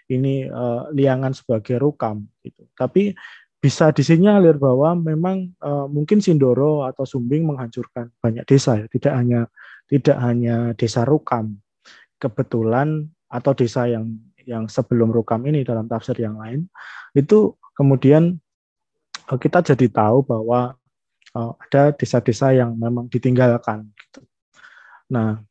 [0.10, 2.66] ini uh, Liangan sebagai rukam gitu.
[2.74, 3.14] Tapi
[3.60, 9.42] bisa disinyalir bahwa memang uh, mungkin Sindoro atau Sumbing menghancurkan banyak desa ya, tidak hanya
[9.92, 11.60] tidak hanya desa Rukam.
[12.20, 16.66] Kebetulan atau desa yang yang sebelum rukam ini dalam tafsir yang lain
[17.14, 18.42] itu kemudian
[19.30, 20.74] eh, kita jadi tahu bahwa
[21.38, 24.26] uh, ada desa-desa yang memang ditinggalkan gitu.
[25.14, 25.46] Nah,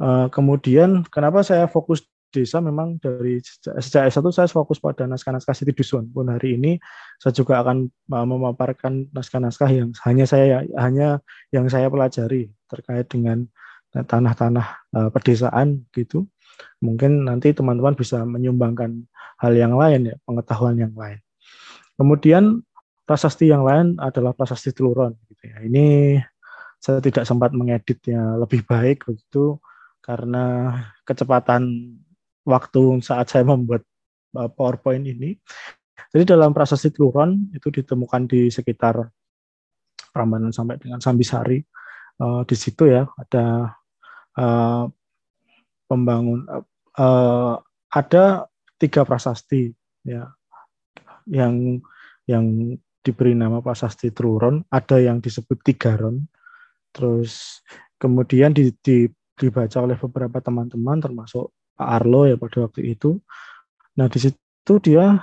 [0.00, 5.70] uh, kemudian kenapa saya fokus desa memang dari sejak S1 saya fokus pada naskah-naskah Siti
[5.70, 6.10] Dusun.
[6.10, 6.82] Pun hari ini
[7.22, 11.22] saya juga akan memaparkan naskah-naskah yang hanya saya hanya
[11.54, 13.46] yang saya pelajari terkait dengan
[13.94, 16.26] tanah-tanah uh, pedesaan gitu
[16.82, 19.06] mungkin nanti teman-teman bisa menyumbangkan
[19.40, 21.18] hal yang lain ya, pengetahuan yang lain.
[21.94, 22.62] Kemudian
[23.04, 25.56] prasasti yang lain adalah prasasti teluron gitu ya.
[25.64, 26.18] Ini
[26.78, 29.58] saya tidak sempat mengeditnya lebih baik begitu
[30.04, 30.76] karena
[31.08, 31.96] kecepatan
[32.44, 33.82] waktu saat saya membuat
[34.36, 35.36] uh, PowerPoint ini.
[36.14, 39.02] Jadi dalam prasasti teluron itu ditemukan di sekitar
[40.14, 41.58] Prambanan sampai dengan Sambisari.
[42.14, 43.74] Uh, di situ ya ada
[44.38, 44.86] uh,
[45.90, 46.46] pembangun
[46.94, 47.58] uh,
[47.90, 48.46] ada
[48.78, 49.74] tiga prasasti
[50.06, 50.30] ya
[51.26, 51.82] yang
[52.30, 56.24] yang diberi nama prasasti Truron, ada yang disebut Tigaron,
[56.88, 57.60] terus
[58.00, 59.04] kemudian di, di,
[59.36, 63.18] dibaca oleh beberapa teman-teman termasuk Pak Arlo ya pada waktu itu.
[63.98, 65.18] Nah di situ dia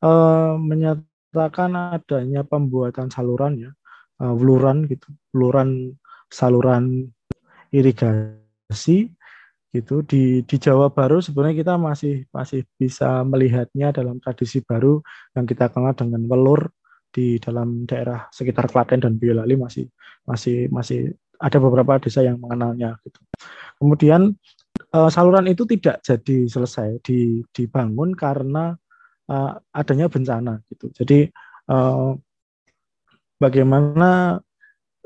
[0.00, 3.70] uh, menyatakan adanya pembuatan saluran ya,
[4.20, 5.96] uh, bluran gitu, bluran
[6.32, 7.12] saluran
[7.70, 9.12] irigasi
[9.74, 15.04] gitu di di Jawa Baru sebenarnya kita masih masih bisa melihatnya dalam tradisi baru
[15.36, 16.72] yang kita kenal dengan welur
[17.12, 19.84] di dalam daerah sekitar Klaten dan Boyolali masih
[20.24, 23.20] masih masih ada beberapa desa yang mengenalnya gitu.
[23.76, 24.32] Kemudian
[24.94, 28.76] uh, saluran itu tidak jadi selesai di, dibangun karena
[29.30, 30.92] uh, adanya bencana gitu.
[30.94, 31.30] Jadi
[31.70, 32.14] uh,
[33.40, 34.38] bagaimana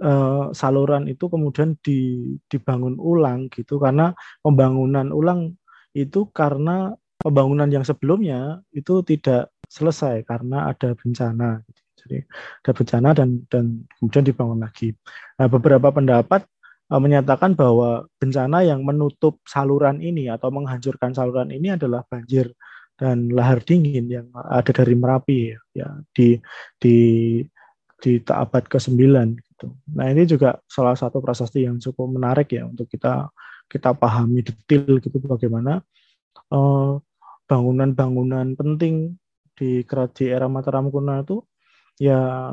[0.03, 4.13] uh, saluran itu kemudian di, dibangun ulang gitu karena
[4.45, 5.57] pembangunan ulang
[5.97, 11.61] itu karena pembangunan yang sebelumnya itu tidak selesai karena ada bencana.
[11.67, 11.81] Gitu.
[12.01, 12.19] Jadi
[12.65, 13.65] ada bencana dan dan
[14.01, 14.97] kemudian dibangun lagi.
[15.37, 16.49] Nah, beberapa pendapat
[16.99, 22.51] menyatakan bahwa bencana yang menutup saluran ini atau menghancurkan saluran ini adalah banjir
[22.99, 26.37] dan lahar dingin yang ada dari Merapi ya di
[26.83, 26.97] di
[28.01, 28.97] di abad ke-9
[29.39, 29.77] gitu.
[29.95, 33.29] Nah, ini juga salah satu prasasti yang cukup menarik ya untuk kita
[33.71, 35.79] kita pahami detail gitu bagaimana
[36.51, 36.99] uh,
[37.47, 39.15] bangunan-bangunan penting
[39.55, 41.37] di di era Mataram kuno itu
[42.01, 42.51] ya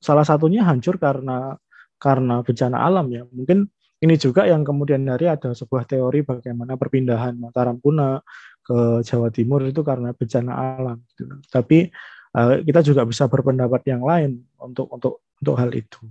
[0.00, 1.54] salah satunya hancur karena
[2.00, 3.22] karena bencana alam ya.
[3.28, 3.68] Mungkin
[4.04, 8.20] ini juga yang kemudian hari ada sebuah teori bagaimana perpindahan Mataram kuno
[8.60, 10.98] ke Jawa Timur itu karena bencana alam.
[11.16, 11.24] Gitu.
[11.48, 11.88] Tapi
[12.36, 16.04] uh, kita juga bisa berpendapat yang lain untuk untuk untuk hal itu.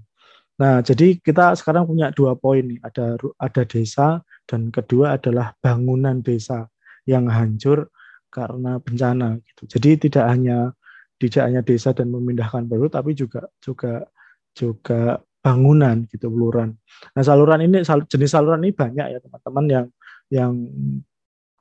[0.53, 2.79] Nah, jadi kita sekarang punya dua poin nih.
[2.81, 6.69] Ada ada desa dan kedua adalah bangunan desa
[7.09, 7.89] yang hancur
[8.33, 9.77] karena bencana gitu.
[9.77, 10.73] Jadi tidak hanya
[11.21, 14.09] tidak hanya desa dan memindahkan baru tapi juga juga
[14.53, 16.79] juga bangunan gitu beluran.
[17.11, 19.85] Nah saluran ini jenis saluran ini banyak ya teman-teman yang
[20.31, 20.51] yang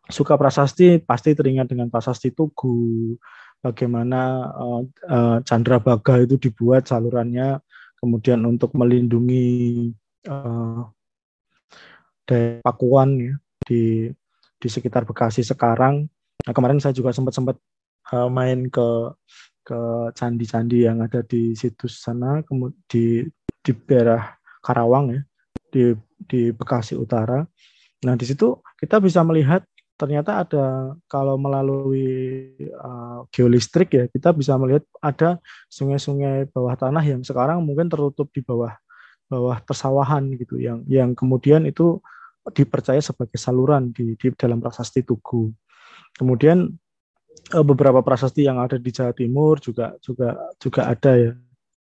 [0.07, 3.19] suka prasasti pasti teringat dengan prasasti Tugu,
[3.59, 7.59] bagaimana uh, uh, Chandra Baga itu dibuat salurannya
[7.99, 9.91] kemudian untuk melindungi
[10.31, 10.87] uh,
[12.65, 13.35] Pakuan ya
[13.69, 14.09] di
[14.57, 16.09] di sekitar Bekasi sekarang.
[16.43, 17.57] Nah, kemarin saya juga sempat sempat
[18.09, 18.89] uh, main ke
[19.63, 22.43] ke candi-candi yang ada di situs sana,
[22.91, 23.23] di
[23.63, 25.21] di daerah Karawang ya,
[25.71, 25.83] di
[26.19, 27.43] di Bekasi Utara.
[28.03, 29.63] Nah di situ kita bisa melihat
[29.95, 30.67] ternyata ada
[31.07, 35.39] kalau melalui uh, geolistrik ya kita bisa melihat ada
[35.71, 38.75] sungai-sungai bawah tanah yang sekarang mungkin tertutup di bawah
[39.31, 42.03] bawah persawahan gitu yang yang kemudian itu
[42.51, 45.55] dipercaya sebagai saluran di, di dalam prasasti Tugu.
[46.19, 46.67] Kemudian
[47.63, 51.33] beberapa prasasti yang ada di Jawa Timur juga juga juga ada ya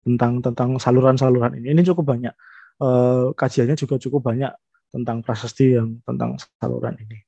[0.05, 1.73] tentang tentang saluran-saluran ini.
[1.73, 2.33] Ini cukup banyak.
[2.75, 4.51] Uh, kajiannya juga cukup banyak
[4.91, 7.25] tentang prasasti yang tentang saluran ini.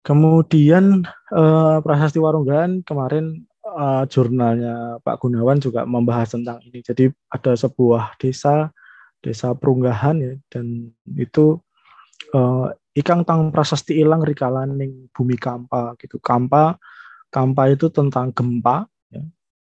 [0.00, 6.80] Kemudian uh, Prasasti Warunggan kemarin uh, jurnalnya Pak Gunawan juga membahas tentang ini.
[6.80, 8.72] Jadi ada sebuah desa,
[9.20, 10.88] desa Perunggahan ya, dan
[11.20, 11.60] itu
[12.94, 16.18] ikang tang prasasti ilang rikalaning bumi kampa gitu.
[16.18, 16.78] Kampa,
[17.30, 18.86] kampa itu tentang gempa.
[19.10, 19.22] Ya.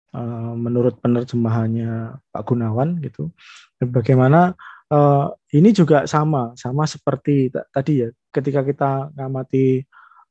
[0.09, 3.29] Uh, menurut penerjemahannya Pak Gunawan gitu.
[3.79, 4.57] Bagaimana
[4.89, 8.09] uh, ini juga sama, sama seperti tadi ya.
[8.33, 9.83] Ketika kita ngamati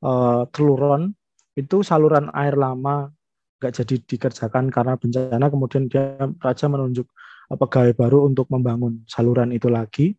[0.02, 1.12] uh, teluron
[1.58, 3.10] itu saluran air lama
[3.58, 7.10] nggak jadi dikerjakan karena bencana kemudian dia raja menunjuk
[7.50, 10.14] pegawai baru untuk membangun saluran itu lagi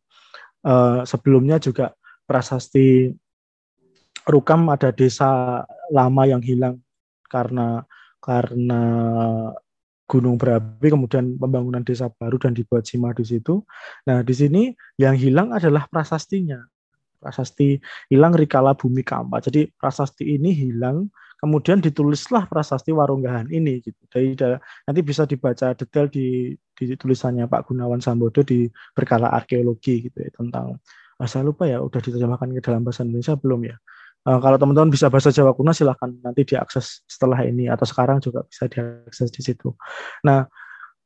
[0.67, 1.95] uh, sebelumnya juga
[2.29, 3.09] prasasti
[4.29, 6.77] Rukam ada desa lama yang hilang
[7.25, 7.81] karena
[8.21, 8.81] karena
[10.05, 13.65] gunung berapi kemudian pembangunan desa baru dan dibuat Sima di situ.
[14.05, 16.61] Nah, di sini yang hilang adalah prasastinya
[17.19, 17.77] prasasti
[18.09, 19.43] hilang rikala bumi kampa.
[19.43, 24.01] Jadi prasasti ini hilang, kemudian ditulislah prasasti Warunggahan ini gitu.
[24.09, 24.33] Dari
[24.87, 28.65] nanti bisa dibaca detail di, di tulisannya Pak Gunawan Sambodo di
[28.95, 30.79] berkala arkeologi gitu ya tentang
[31.27, 33.75] saya lupa ya udah diterjemahkan ke dalam bahasa Indonesia belum ya.
[34.27, 38.43] Uh, kalau teman-teman bisa bahasa Jawa kuno silahkan nanti diakses setelah ini atau sekarang juga
[38.43, 39.71] bisa diakses di situ.
[40.27, 40.43] Nah,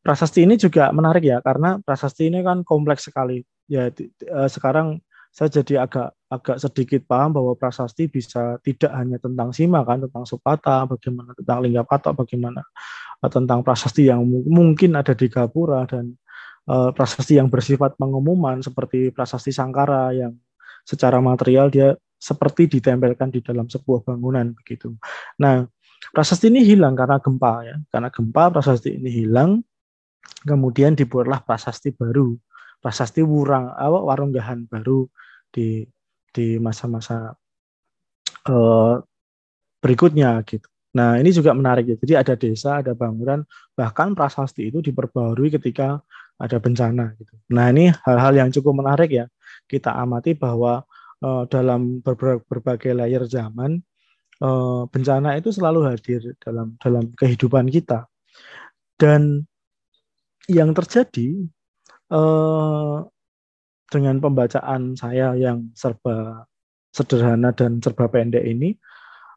[0.02, 3.46] prasasti ini juga menarik ya karena prasasti ini kan kompleks sekali.
[3.70, 5.02] Ya uh, sekarang
[5.34, 10.30] saya jadi agak agak sedikit paham bahwa prasasti bisa tidak hanya tentang sima kan tentang
[10.30, 12.62] supata bagaimana tentang linggapata bagaimana
[13.22, 16.18] uh, tentang prasasti yang mungkin ada di Gapura dan
[16.70, 20.36] uh, prasasti yang bersifat pengumuman seperti prasasti Sangkara yang
[20.84, 24.96] secara material dia seperti ditempelkan di dalam sebuah bangunan begitu.
[25.40, 25.68] Nah,
[26.12, 27.76] prasasti ini hilang karena gempa ya.
[27.92, 29.60] Karena gempa prasasti ini hilang
[30.48, 32.36] kemudian dibuatlah prasasti baru
[32.84, 35.08] prasasti wurang apa warunggahan baru
[35.48, 35.88] di
[36.36, 37.32] di masa-masa
[38.52, 39.00] uh,
[39.80, 40.68] berikutnya gitu.
[41.00, 41.96] Nah ini juga menarik ya.
[41.96, 46.04] Jadi ada desa, ada bangunan, bahkan prasasti itu diperbarui ketika
[46.40, 47.34] ada bencana gitu.
[47.54, 49.26] Nah ini hal-hal yang cukup menarik ya.
[49.70, 50.84] Kita amati bahwa
[51.24, 53.80] uh, dalam berbagai layer zaman
[54.44, 58.10] uh, bencana itu selalu hadir dalam dalam kehidupan kita.
[58.98, 59.44] Dan
[60.52, 61.48] yang terjadi
[62.12, 62.98] eh,
[63.92, 66.48] dengan pembacaan saya yang serba
[66.94, 68.78] sederhana dan serba pendek ini,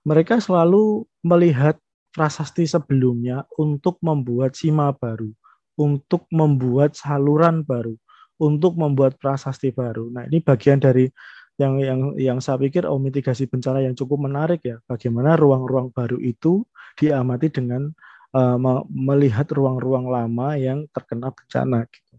[0.05, 1.77] mereka selalu melihat
[2.13, 5.29] prasasti sebelumnya untuk membuat sima baru,
[5.77, 7.95] untuk membuat saluran baru,
[8.41, 10.09] untuk membuat prasasti baru.
[10.13, 11.09] Nah, ini bagian dari
[11.57, 14.77] yang yang yang saya pikir oh mitigasi bencana yang cukup menarik ya.
[14.85, 16.65] Bagaimana ruang-ruang baru itu
[16.97, 17.89] diamati dengan
[18.37, 18.57] uh,
[18.89, 22.15] melihat ruang-ruang lama yang terkena bencana gitu.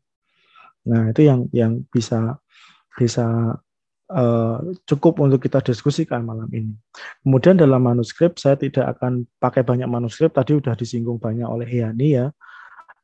[0.87, 2.41] Nah, itu yang yang bisa
[2.97, 3.57] bisa
[4.09, 4.57] uh,
[4.89, 6.73] cukup untuk kita diskusikan malam ini.
[7.21, 12.17] Kemudian dalam manuskrip saya tidak akan pakai banyak manuskrip tadi sudah disinggung banyak oleh Yani
[12.17, 12.27] ya.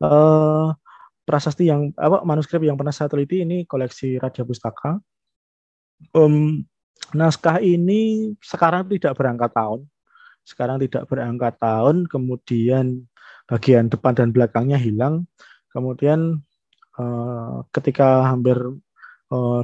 [0.04, 0.76] Uh,
[1.24, 5.00] prasasti yang apa manuskrip yang pernah saya teliti ini koleksi Raja Pustaka
[6.12, 6.60] um,
[7.16, 9.88] naskah ini sekarang tidak berangkat tahun.
[10.44, 13.08] Sekarang tidak berangkat tahun, kemudian
[13.48, 15.24] bagian depan dan belakangnya hilang.
[15.72, 16.44] Kemudian
[17.00, 18.60] uh, ketika hampir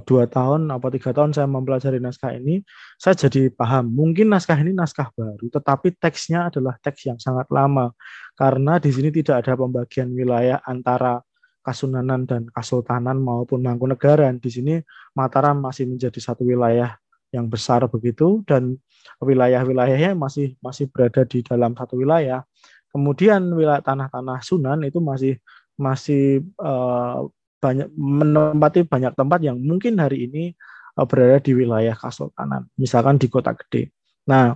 [0.04, 2.66] dua tahun atau tiga tahun saya mempelajari naskah ini,
[2.98, 3.94] saya jadi paham.
[3.94, 7.94] Mungkin naskah ini naskah baru, tetapi teksnya adalah teks yang sangat lama
[8.34, 11.22] karena di sini tidak ada pembagian wilayah antara
[11.60, 14.40] Kasunanan dan Kasultanan maupun Mangkunegaran.
[14.42, 14.80] Di sini
[15.14, 16.98] Mataram masih menjadi satu wilayah
[17.30, 18.80] yang besar begitu dan
[19.22, 22.42] wilayah-wilayahnya masih masih berada di dalam satu wilayah.
[22.90, 25.38] Kemudian wilayah tanah-tanah Sunan itu masih
[25.78, 27.30] masih uh,
[27.60, 30.56] banyak menempati banyak tempat yang mungkin hari ini
[30.96, 33.92] uh, berada di wilayah Kasultanan, misalkan di kota gede.
[34.28, 34.56] Nah,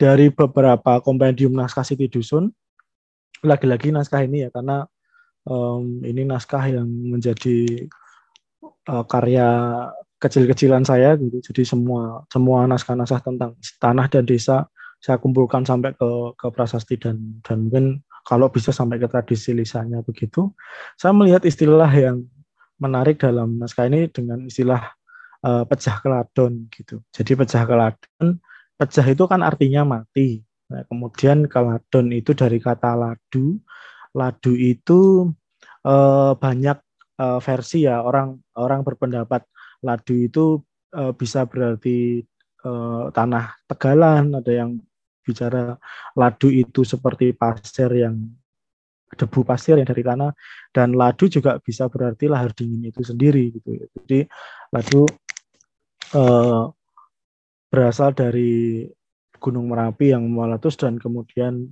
[0.00, 2.48] dari beberapa kompendium naskah Siti Dusun,
[3.44, 4.88] lagi-lagi naskah ini ya karena
[5.46, 7.88] um, ini naskah yang menjadi
[8.90, 9.48] uh, karya
[10.18, 11.38] kecil-kecilan saya gitu.
[11.52, 14.66] Jadi semua semua naskah-naskah tentang tanah dan desa
[14.98, 20.02] saya kumpulkan sampai ke ke prasasti dan dan mungkin kalau bisa sampai ke tradisi lisannya
[20.02, 20.50] begitu.
[20.98, 22.26] Saya melihat istilah yang
[22.78, 24.94] menarik dalam naskah ini dengan istilah
[25.44, 27.02] uh, pecah keladon gitu.
[27.10, 28.38] Jadi pecah keladon,
[28.78, 30.42] pecah itu kan artinya mati.
[30.68, 33.58] Nah, kemudian keladon itu dari kata ladu
[34.16, 35.30] ladu itu
[35.84, 36.78] uh, banyak
[37.20, 39.44] uh, versi ya orang orang berpendapat
[39.84, 40.44] ladu itu
[40.96, 42.24] uh, bisa berarti
[42.64, 44.80] uh, tanah tegalan ada yang
[45.22, 45.76] bicara
[46.16, 48.16] ladu itu seperti pasir yang
[49.16, 50.32] debu pasir yang dari tanah
[50.74, 53.86] dan ladu juga bisa berarti lahar dingin itu sendiri gitu ya.
[54.04, 54.20] Jadi
[54.74, 55.08] ladu
[56.16, 56.68] uh,
[57.68, 58.84] berasal dari
[59.38, 61.70] Gunung Merapi yang meletus dan kemudian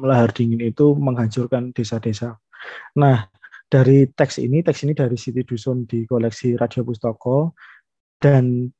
[0.00, 2.38] lahar dingin itu menghancurkan desa-desa.
[2.94, 3.26] Nah,
[3.66, 7.58] dari teks ini, teks ini dari Siti Dusun di koleksi Raja Pustoko
[8.22, 8.70] dan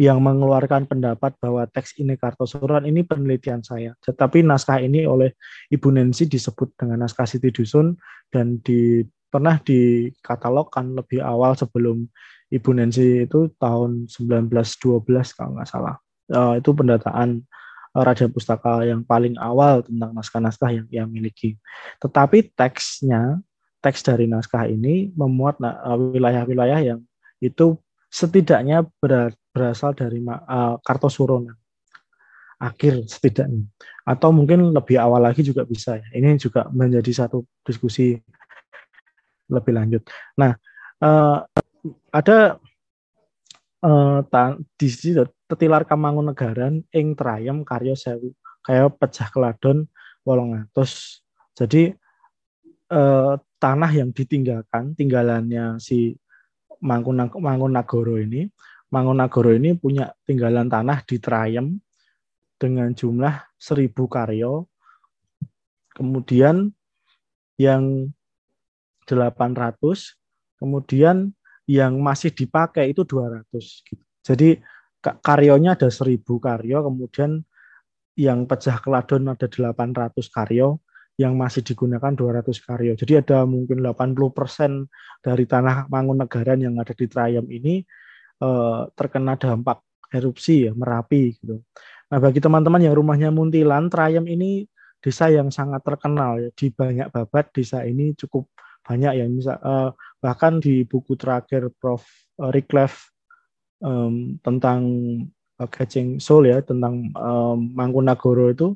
[0.00, 3.92] yang mengeluarkan pendapat bahwa teks ini Kartosuran ini penelitian saya.
[4.00, 5.36] Tetapi naskah ini oleh
[5.68, 8.00] Ibu Nancy disebut dengan naskah Siti Dusun
[8.32, 12.08] dan di pernah dikatalogkan lebih awal sebelum
[12.48, 16.00] Ibu Nancy itu tahun 1912 kalau nggak salah.
[16.32, 17.44] Uh, itu pendataan
[17.92, 21.60] Raja Pustaka yang paling awal tentang naskah-naskah yang ia miliki.
[22.00, 23.36] Tetapi teksnya,
[23.84, 27.00] teks dari naskah ini memuat eh, wilayah-wilayah yang
[27.42, 27.76] itu
[28.10, 28.84] setidaknya
[29.54, 31.54] berasal dari uh, Kartosuronan
[32.60, 33.64] akhir setidaknya.
[34.04, 36.08] Atau mungkin lebih awal lagi juga bisa ya.
[36.12, 38.18] Ini juga menjadi satu diskusi
[39.48, 40.02] lebih lanjut.
[40.36, 40.52] Nah
[41.00, 41.38] uh,
[42.10, 42.60] ada
[43.86, 44.20] uh,
[44.76, 49.88] di sini tetilar Kamangunegaran ing trayem karya sewu kaya pecah keladon
[50.22, 51.24] wolong atus.
[51.56, 51.92] Jadi
[52.90, 56.16] eh, tanah yang ditinggalkan tinggalannya si
[56.80, 58.48] Mangunagoro ini
[58.90, 61.78] Mangunagoro ini punya tinggalan tanah di Trayem
[62.58, 64.66] dengan jumlah seribu karyo.
[65.94, 66.74] Kemudian
[67.54, 68.10] yang
[69.06, 70.18] 800,
[70.58, 71.30] kemudian
[71.70, 73.46] yang masih dipakai itu 200
[73.86, 74.04] gitu.
[74.26, 74.58] Jadi
[75.00, 77.46] karyonya ada 1000 karyo, kemudian
[78.18, 80.82] yang pecah keladon ada 800 karyo,
[81.20, 82.92] yang masih digunakan 200 karyo.
[82.96, 84.88] Jadi ada mungkin 80%
[85.20, 87.84] dari tanah Mangunegaran yang ada di Trayem ini
[88.40, 91.60] eh, terkena dampak erupsi ya, Merapi gitu.
[92.10, 94.64] Nah, bagi teman-teman yang rumahnya Muntilan, Trayem ini
[95.04, 96.48] desa yang sangat terkenal ya.
[96.56, 98.48] Di banyak babat desa ini cukup
[98.80, 99.92] banyak yang bisa eh,
[100.24, 102.00] bahkan di buku terakhir Prof.
[102.40, 103.12] Riklef
[103.84, 104.80] um, tentang
[105.60, 108.68] uh, Catching Soul ya tentang um, Mangkunagoro itu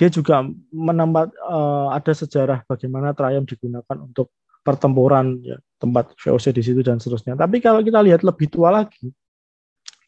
[0.00, 0.40] dia juga
[0.72, 4.32] menempat uh, ada sejarah bagaimana Trayam digunakan untuk
[4.64, 7.36] pertempuran ya tempat VOC di situ dan seterusnya.
[7.36, 9.12] Tapi kalau kita lihat lebih tua lagi,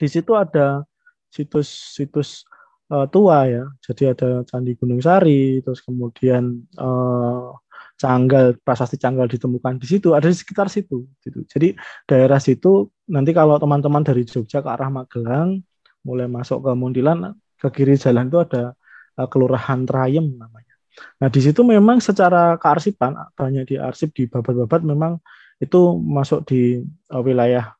[0.01, 0.81] di situ ada
[1.29, 2.49] situs-situs
[2.89, 3.69] uh, tua ya.
[3.85, 7.53] Jadi ada Candi Gunung Sari, terus kemudian uh,
[8.01, 11.45] Canggal prasasti Canggal ditemukan di situ ada di sekitar situ gitu.
[11.45, 11.77] Jadi
[12.09, 15.61] daerah situ nanti kalau teman-teman dari Jogja ke arah Magelang
[16.01, 18.73] mulai masuk ke Muntilan ke kiri jalan itu ada
[19.19, 20.75] uh, kelurahan Trayem namanya.
[21.21, 25.19] Nah di situ memang secara kearsipan banyak di arsip di babat-babat memang
[25.59, 27.73] itu masuk di uh, wilayah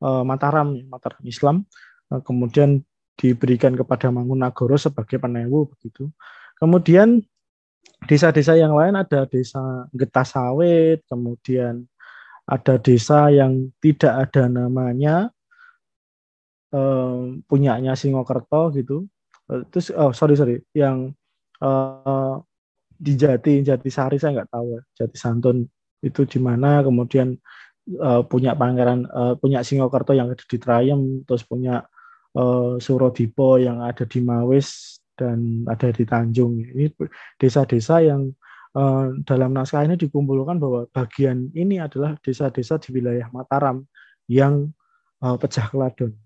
[0.00, 1.66] uh, Mataram Mataram Islam
[2.08, 2.80] uh, kemudian
[3.14, 6.10] diberikan kepada Mangunagoro sebagai penewu begitu.
[6.58, 7.22] Kemudian
[8.10, 11.86] desa-desa yang lain ada desa Getah Sawit, kemudian
[12.44, 15.32] ada desa yang tidak ada namanya
[16.74, 19.08] um, punyanya Singokerto gitu.
[19.52, 21.12] Eh, terus oh sorry sorry yang
[21.60, 22.40] uh,
[22.96, 24.80] di Jati Jati Sari saya nggak tahu ya.
[25.04, 25.68] Jati Santun
[26.00, 27.36] itu di mana kemudian
[28.00, 31.84] uh, punya pangeran uh, punya Singokerto yang ada di Trayem terus punya
[32.36, 36.64] uh, Surodipo yang ada di Mawis dan ada di Tanjung.
[36.64, 36.88] Ini
[37.36, 38.32] desa-desa yang
[38.74, 43.84] uh, dalam naskah ini dikumpulkan bahwa bagian ini adalah desa-desa di wilayah Mataram
[44.26, 44.72] yang
[45.20, 46.16] uh, pecah keladon.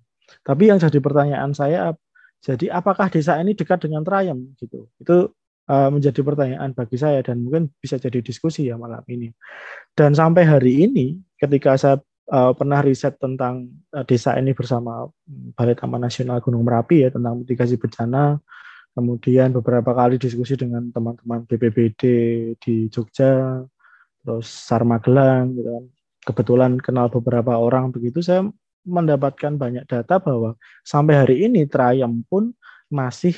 [0.45, 1.97] Tapi yang jadi pertanyaan saya,
[2.39, 4.87] jadi apakah desa ini dekat dengan Trayem gitu?
[5.03, 5.35] Itu
[5.69, 9.35] uh, menjadi pertanyaan bagi saya dan mungkin bisa jadi diskusi ya malam ini.
[9.93, 11.99] Dan sampai hari ini, ketika saya
[12.31, 17.11] uh, pernah riset tentang uh, desa ini bersama hmm, Balai Taman Nasional Gunung Merapi ya
[17.11, 18.39] tentang mitigasi bencana.
[18.99, 22.03] Kemudian beberapa kali diskusi dengan teman-teman BPBD
[22.59, 23.63] di Jogja,
[24.27, 25.85] terus Sar Magelang, gitu kan.
[26.27, 28.51] Kebetulan kenal beberapa orang begitu, saya
[28.89, 32.57] mendapatkan banyak data bahwa sampai hari ini Trayam pun
[32.89, 33.37] masih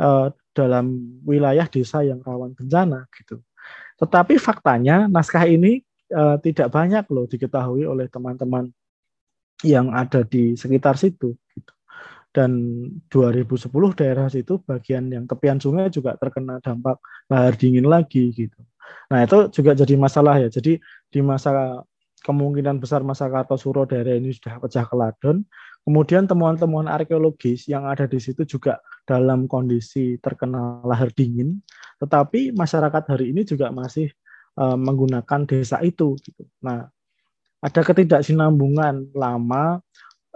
[0.00, 3.38] uh, dalam wilayah desa yang rawan bencana gitu.
[4.00, 5.84] Tetapi faktanya naskah ini
[6.16, 8.72] uh, tidak banyak loh diketahui oleh teman-teman
[9.62, 11.36] yang ada di sekitar situ.
[11.52, 11.72] Gitu.
[12.30, 12.50] Dan
[13.12, 13.68] 2010
[13.98, 16.96] daerah situ bagian yang tepian sungai juga terkena dampak
[17.28, 18.56] lahar dingin lagi gitu.
[19.10, 20.48] Nah itu juga jadi masalah ya.
[20.48, 20.78] Jadi
[21.10, 21.82] di masa
[22.20, 25.44] kemungkinan besar masa Kartosuro daerah ini sudah pecah keladon.
[25.80, 31.64] Kemudian temuan-temuan arkeologis yang ada di situ juga dalam kondisi terkena lahar dingin,
[31.96, 34.12] tetapi masyarakat hari ini juga masih
[34.60, 36.20] uh, menggunakan desa itu.
[36.20, 36.44] Gitu.
[36.60, 36.92] Nah,
[37.64, 39.80] ada ketidaksinambungan lama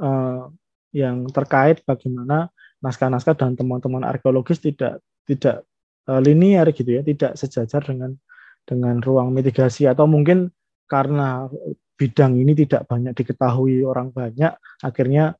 [0.01, 0.49] uh,
[0.97, 2.49] yang terkait bagaimana
[2.81, 5.69] naskah-naskah dan teman-teman arkeologis tidak tidak
[6.09, 8.17] uh, linear gitu ya, tidak sejajar dengan
[8.65, 10.49] dengan ruang mitigasi atau mungkin
[10.85, 11.49] karena
[11.95, 15.39] bidang ini tidak banyak diketahui orang banyak, akhirnya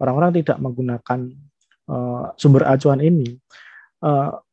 [0.00, 1.20] orang-orang uh, tidak menggunakan
[1.88, 3.36] uh, sumber acuan ini.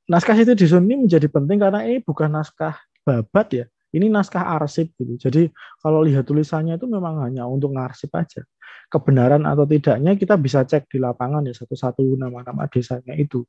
[0.05, 3.65] Naskah itu di sini menjadi penting karena ini bukan naskah babat ya.
[3.95, 5.17] Ini naskah arsip gitu.
[5.17, 5.49] Jadi
[5.79, 8.43] kalau lihat tulisannya itu memang hanya untuk ngarsip aja.
[8.91, 13.47] Kebenaran atau tidaknya kita bisa cek di lapangan ya satu-satu nama-nama desanya itu.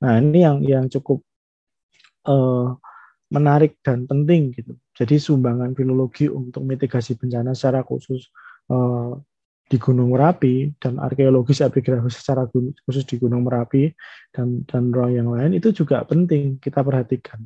[0.00, 1.20] Nah ini yang yang cukup
[2.30, 2.78] uh,
[3.28, 4.78] menarik dan penting gitu.
[4.96, 8.32] Jadi sumbangan filologi untuk mitigasi bencana secara khusus
[8.72, 9.12] uh,
[9.66, 12.46] di Gunung Merapi dan arkeologis epigrafis secara
[12.86, 13.92] khusus di Gunung Merapi
[14.32, 17.44] dan dan ruang yang lain itu juga penting kita perhatikan.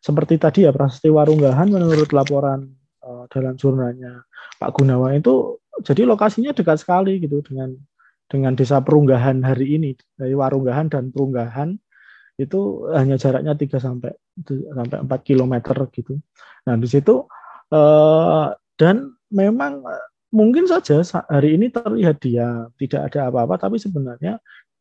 [0.00, 2.64] Seperti tadi ya Prasasti Warunggahan menurut laporan
[3.04, 4.24] uh, dalam jurnalnya
[4.56, 7.76] Pak Gunawan itu jadi lokasinya dekat sekali gitu dengan
[8.26, 11.76] dengan desa Perunggahan hari ini dari Warunggahan dan Perunggahan
[12.40, 14.16] itu hanya jaraknya 3 sampai
[14.46, 15.54] sampai 4 km
[15.92, 16.18] gitu.
[16.66, 17.26] Nah, di situ
[17.72, 19.84] uh, dan memang
[20.30, 24.38] mungkin saja hari ini terlihat dia tidak ada apa-apa tapi sebenarnya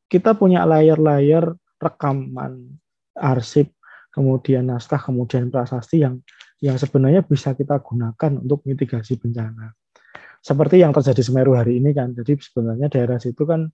[0.10, 2.78] kita punya layar-layar rekaman
[3.18, 3.74] arsip
[4.10, 6.20] kemudian naskah, kemudian prasasti yang
[6.60, 9.72] yang sebenarnya bisa kita gunakan untuk mitigasi bencana.
[10.44, 12.12] Seperti yang terjadi Semeru hari ini kan.
[12.12, 13.68] Jadi sebenarnya daerah situ kan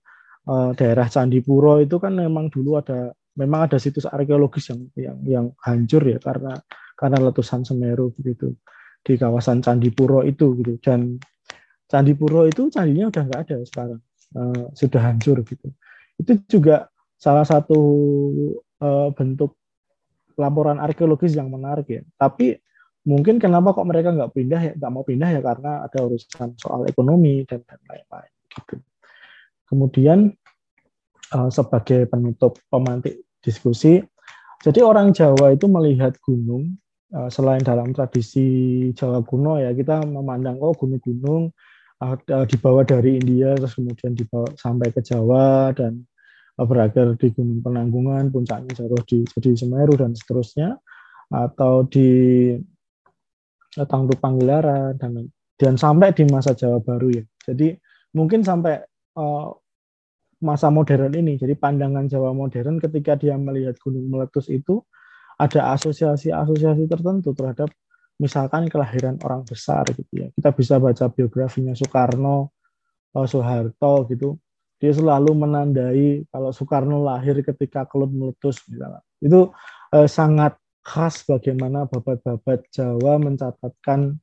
[0.46, 5.46] eh, daerah Candipuro itu kan memang dulu ada memang ada situs arkeologis yang yang yang
[5.62, 6.56] hancur ya karena
[6.96, 8.56] karena letusan Semeru begitu
[9.04, 11.20] di kawasan Candipuro itu gitu dan
[11.86, 14.00] Candipuro itu candinya udah nggak ada sekarang
[14.34, 15.68] uh, sudah hancur gitu
[16.16, 17.80] itu juga salah satu
[18.80, 19.56] uh, bentuk
[20.36, 22.02] laporan arkeologis yang menarik ya.
[22.16, 22.56] Tapi
[23.08, 26.84] mungkin kenapa kok mereka nggak pindah ya nggak mau pindah ya karena ada urusan soal
[26.86, 28.74] ekonomi dan lain-lain gitu.
[29.66, 30.30] Kemudian
[31.34, 34.02] uh, sebagai penutup pemantik diskusi,
[34.66, 36.74] jadi orang Jawa itu melihat gunung
[37.14, 41.54] uh, selain dalam tradisi Jawa kuno ya kita memandang oh gunung-gunung
[42.02, 42.16] uh,
[42.50, 46.02] dibawa dari India terus kemudian dibawa sampai ke Jawa dan
[46.56, 50.80] berakhir di Gunung Penanggungan, puncaknya jatuh di jadi Semeru dan seterusnya,
[51.28, 52.08] atau di
[53.76, 55.28] Tangkup Panggilara dan
[55.60, 57.20] dan sampai di masa Jawa Baru ya.
[57.44, 57.76] Jadi
[58.16, 58.80] mungkin sampai
[60.42, 64.84] masa modern ini, jadi pandangan Jawa modern ketika dia melihat gunung meletus itu
[65.36, 67.72] ada asosiasi-asosiasi tertentu terhadap
[68.16, 70.28] misalkan kelahiran orang besar gitu ya.
[70.32, 72.52] Kita bisa baca biografinya Soekarno,
[73.16, 74.40] eh, Soeharto gitu.
[74.76, 79.04] Dia selalu menandai kalau Soekarno lahir ketika kelut meletus misalnya.
[79.20, 79.52] Itu
[79.92, 84.16] eh, sangat khas bagaimana babat-babat Jawa mencatatkan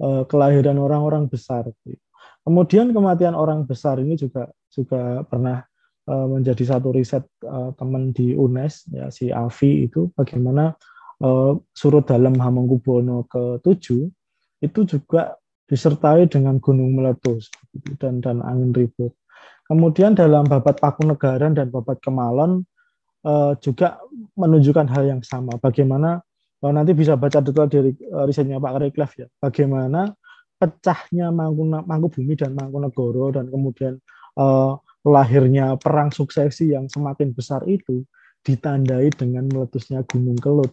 [0.00, 1.68] eh, kelahiran orang-orang besar.
[1.84, 2.00] Gitu.
[2.44, 5.60] Kemudian kematian orang besar ini juga juga pernah
[6.06, 10.74] uh, menjadi satu riset uh, teman di UNES ya si Avi itu bagaimana
[11.22, 14.08] uh, surut dalam Hamengkubuwono ke-7
[14.60, 15.36] itu juga
[15.70, 17.46] disertai dengan gunung meletus
[18.02, 19.14] dan dan angin ribut.
[19.70, 22.66] Kemudian dalam babat Pakunegaran dan babat Kemalon
[23.22, 24.02] uh, juga
[24.34, 25.54] menunjukkan hal yang sama.
[25.62, 26.18] Bagaimana
[26.66, 29.30] uh, nanti bisa baca detail dari uh, risetnya Pak Reklef ya.
[29.38, 30.10] Bagaimana
[30.58, 33.96] pecahnya Mangkubumi dan Mangkunegoro dan kemudian
[34.40, 34.72] uh,
[35.04, 38.04] lahirnya perang suksesi yang semakin besar itu
[38.40, 40.72] ditandai dengan meletusnya Gunung Kelut.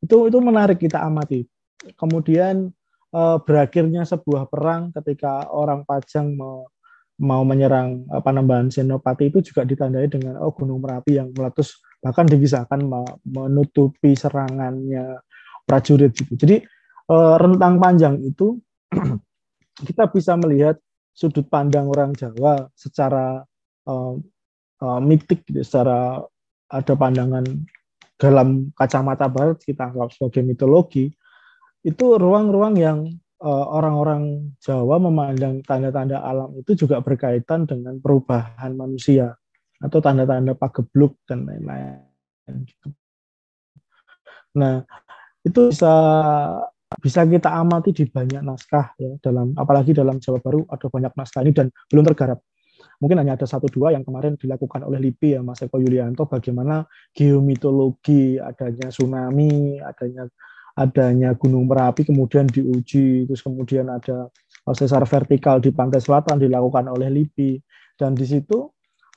[0.00, 1.44] Itu itu menarik kita amati.
[1.96, 2.72] Kemudian
[3.12, 6.68] uh, berakhirnya sebuah perang ketika orang Pajang mau,
[7.20, 12.24] mau menyerang uh, Panembahan Senopati itu juga ditandai dengan oh Gunung Merapi yang meletus bahkan
[12.24, 12.80] dikisahkan
[13.28, 15.20] menutupi serangannya
[15.68, 16.32] prajurit gitu.
[16.32, 16.64] Jadi
[17.36, 18.56] rentang panjang itu
[19.86, 20.80] kita bisa melihat
[21.12, 23.42] sudut pandang orang Jawa secara
[23.86, 24.14] uh,
[24.80, 26.22] uh, mitik, gitu, secara
[26.70, 27.44] ada pandangan
[28.20, 31.10] dalam kacamata barat kita anggap sebagai mitologi,
[31.80, 32.98] itu ruang-ruang yang
[33.40, 39.34] uh, orang-orang Jawa memandang tanda-tanda alam itu juga berkaitan dengan perubahan manusia
[39.80, 42.04] atau tanda-tanda pagebluk dan lain-lain.
[42.68, 42.88] Gitu.
[44.60, 44.84] Nah,
[45.40, 45.94] itu bisa
[46.98, 51.46] bisa kita amati di banyak naskah ya dalam apalagi dalam Jawa Baru ada banyak naskah
[51.46, 52.42] ini dan belum tergarap.
[53.00, 56.84] Mungkin hanya ada satu dua yang kemarin dilakukan oleh LIPI ya Mas Eko Yulianto bagaimana
[57.16, 60.28] geomitologi adanya tsunami, adanya
[60.76, 64.28] adanya gunung Merapi kemudian diuji terus kemudian ada
[64.70, 67.58] sesar vertikal di pantai selatan dilakukan oleh LIPI
[67.98, 68.70] dan di situ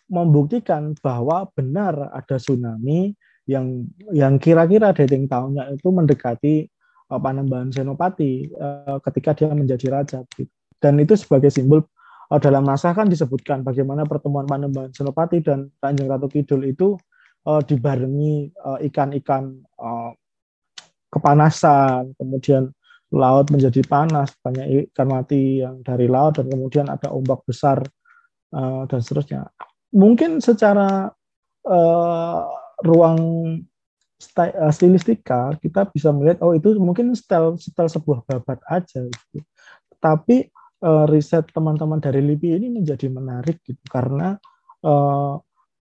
[0.09, 3.15] membuktikan bahwa benar ada tsunami
[3.47, 3.83] yang
[4.15, 6.72] yang kira-kira dating tahunnya itu mendekati
[7.09, 10.19] Panembahan Senopati uh, ketika dia menjadi raja.
[10.33, 10.49] Gitu.
[10.79, 11.83] Dan itu sebagai simbol
[12.31, 16.95] uh, dalam naskah kan disebutkan bagaimana pertemuan Panembahan Senopati dan Kanjeng Ratu Kidul itu
[17.47, 18.51] uh, dibarengi
[18.89, 19.61] ikan-ikan
[21.13, 22.73] kepanasan, kemudian
[23.13, 27.85] laut menjadi panas, banyak ikan mati yang dari laut dan kemudian ada ombak besar
[28.89, 29.45] dan seterusnya.
[29.93, 31.13] Mungkin secara
[32.81, 33.72] ruang Eh,
[34.71, 39.43] stilistika kita bisa melihat oh itu mungkin style style sebuah babat aja gitu.
[39.99, 40.47] Tapi
[40.83, 44.35] uh, riset teman-teman dari LIPI ini menjadi menarik gitu karena
[44.83, 45.39] uh,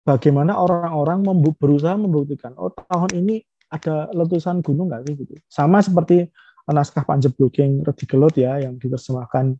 [0.04, 5.34] bagaimana orang-orang membu berusaha membuktikan oh tahun ini ada letusan gunung nggak sih gitu.
[5.50, 6.30] Sama seperti
[6.70, 9.56] naskah Panjeb Blocking Redi Gelot ya yang diterjemahkan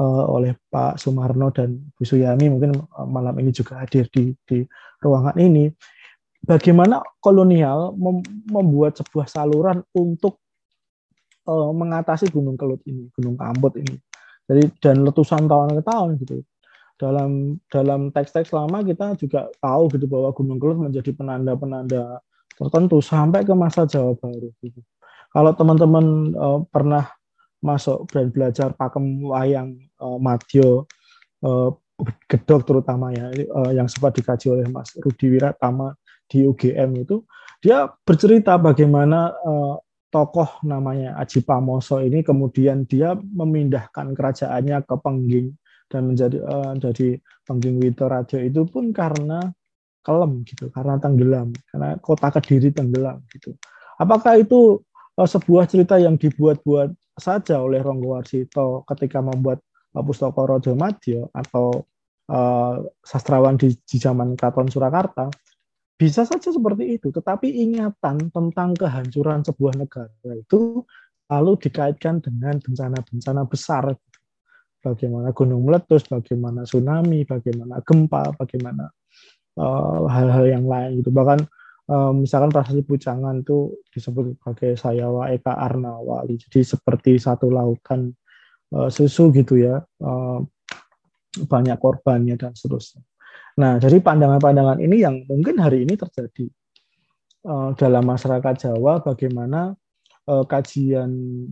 [0.00, 2.74] uh, oleh Pak Sumarno dan Bu Suyami mungkin
[3.06, 4.66] malam ini juga hadir di di
[4.98, 5.70] ruangan ini
[6.50, 10.42] bagaimana kolonial mem membuat sebuah saluran untuk
[11.46, 13.94] uh, mengatasi Gunung Kelut ini, Gunung Kambut ini.
[14.50, 16.42] Jadi dan letusan tahun ke tahun gitu.
[16.98, 22.18] Dalam dalam teks-teks lama kita juga tahu gitu bahwa Gunung Kelut menjadi penanda-penanda
[22.58, 24.82] tertentu sampai ke masa Jawa Baru gitu.
[25.30, 27.06] Kalau teman-teman uh, pernah
[27.62, 30.90] masuk dan belajar pakem wayang uh, Madyo
[31.46, 31.70] uh,
[32.26, 35.94] gedok terutama ya uh, yang sempat dikaji oleh Mas Rudi Wiratama
[36.30, 37.26] di UGM itu
[37.60, 39.76] dia bercerita bagaimana uh,
[40.10, 45.48] tokoh namanya Aji Pamoso ini kemudian dia memindahkan kerajaannya ke Pengging
[45.90, 49.42] dan menjadi uh, jadi Pengging Witorajo itu pun karena
[50.00, 53.52] kelem gitu, karena tenggelam, karena kota Kediri tenggelam gitu.
[54.00, 54.80] Apakah itu
[55.18, 59.60] uh, sebuah cerita yang dibuat-buat saja oleh Ronggo Warsito ketika membuat
[59.90, 61.84] Pustaka Raja Madya atau
[62.30, 65.28] uh, sastrawan di, di zaman Keraton Surakarta
[66.00, 70.80] bisa saja seperti itu, tetapi ingatan tentang kehancuran sebuah negara itu
[71.28, 73.92] lalu dikaitkan dengan bencana-bencana besar.
[74.80, 78.88] Bagaimana gunung meletus, bagaimana tsunami, bagaimana gempa, bagaimana
[79.60, 81.12] eh, hal-hal uh, yang lain gitu.
[81.12, 81.40] Bahkan
[81.92, 86.24] uh, misalkan prasasti Pujangan itu disebut sebagai Sayawa Eka Arnawa.
[86.24, 88.16] Jadi seperti satu lautan
[88.72, 89.84] uh, susu gitu ya.
[90.00, 90.48] Uh,
[91.44, 93.04] banyak korbannya dan seterusnya.
[93.60, 96.48] Nah, dari pandangan-pandangan ini yang mungkin hari ini terjadi
[97.44, 99.76] uh, dalam masyarakat Jawa, bagaimana
[100.24, 101.10] uh, kajian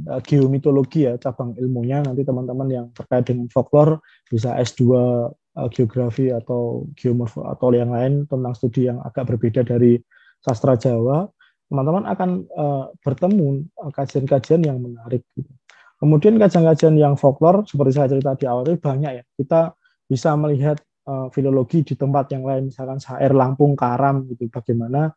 [0.09, 6.33] uh, geomitologi ya cabang ilmunya nanti teman-teman yang terkait dengan folklore bisa S2 uh, geografi
[6.33, 10.01] atau geomorfo atau yang lain tentang studi yang agak berbeda dari
[10.41, 11.29] sastra Jawa
[11.69, 15.21] teman-teman akan uh, bertemu kajian-kajian yang menarik.
[15.37, 15.53] Gitu.
[16.01, 19.25] Kemudian kajian-kajian yang folklore seperti saya cerita di awal itu banyak ya.
[19.37, 19.77] Kita
[20.09, 24.53] bisa melihat uh, filologi di tempat yang lain, misalkan Sair Lampung, Karam, gitu.
[24.53, 25.09] Bagaimana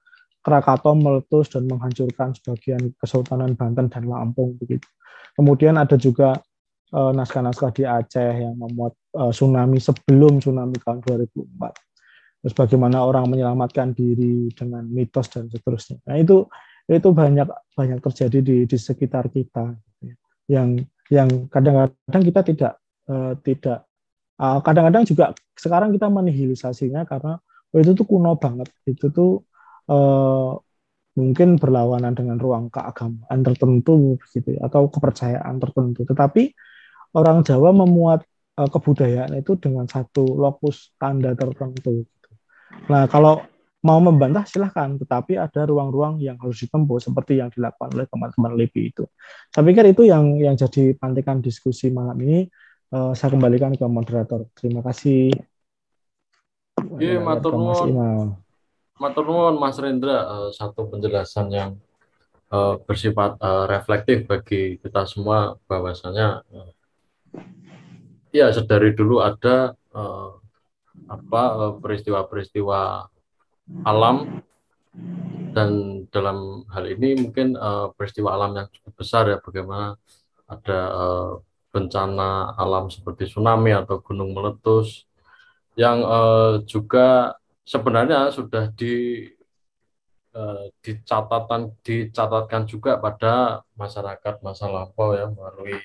[0.41, 4.87] Krakatau meletus dan menghancurkan sebagian Kesultanan Banten dan Lampung begitu.
[5.37, 6.33] Kemudian ada juga
[6.91, 11.71] naskah naskah-naskah di Aceh yang memuat uh, tsunami sebelum tsunami tahun 2004.
[12.41, 16.01] Terus bagaimana orang menyelamatkan diri dengan mitos dan seterusnya.
[16.09, 16.49] Nah itu
[16.89, 19.71] itu banyak banyak terjadi di di sekitar kita.
[19.71, 20.15] Gitu ya
[20.51, 20.69] yang
[21.07, 22.73] yang kadang-kadang kita tidak
[23.07, 23.90] uh, tidak eh,
[24.41, 27.37] kadang-kadang juga sekarang kita menihilisasinya karena
[27.71, 29.45] oh, itu tuh kuno banget itu tuh
[29.85, 30.57] uh,
[31.13, 36.55] mungkin berlawanan dengan ruang keagamaan tertentu gitu ya, atau kepercayaan tertentu tetapi
[37.13, 38.25] orang Jawa memuat
[38.57, 42.29] uh, kebudayaan itu dengan satu lokus tanda tertentu gitu.
[42.89, 43.45] nah kalau
[43.81, 48.81] mau membantah silahkan, tetapi ada ruang-ruang yang harus ditempuh seperti yang dilakukan oleh teman-teman LIPI
[48.93, 49.03] itu.
[49.49, 52.45] Saya pikir itu yang yang jadi pantikan diskusi malam ini.
[52.91, 54.43] Uh, saya kembalikan ke moderator.
[54.51, 55.31] Terima kasih.
[56.99, 58.35] Iya, matur nuwun.
[58.99, 61.71] Matur nuwun Mas Rendra uh, satu penjelasan yang
[62.51, 66.71] uh, bersifat uh, reflektif bagi kita semua bahwasanya uh,
[68.35, 70.35] ya sedari dulu ada uh,
[71.07, 73.07] apa peristiwa-peristiwa
[73.87, 74.43] alam
[75.55, 79.95] dan dalam hal ini mungkin uh, peristiwa alam yang cukup besar ya bagaimana
[80.47, 81.33] ada uh,
[81.71, 85.07] bencana alam seperti tsunami atau gunung meletus
[85.79, 89.25] yang uh, juga sebenarnya sudah di
[90.35, 95.79] uh, dicatatan dicatatkan juga pada masyarakat masa lampau ya melalui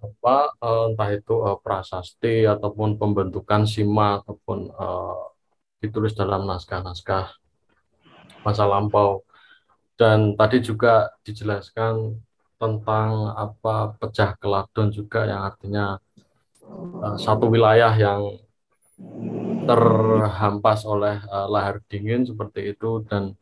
[0.00, 5.36] apa uh, entah itu uh, prasasti ataupun pembentukan sima ataupun uh,
[5.80, 7.36] ditulis dalam naskah-naskah
[8.44, 9.26] masa lampau.
[9.96, 12.20] Dan tadi juga dijelaskan
[12.56, 16.00] tentang apa pecah keladon juga yang artinya
[17.04, 18.40] uh, satu wilayah yang
[19.68, 23.36] terhampas oleh uh, lahar dingin seperti itu dan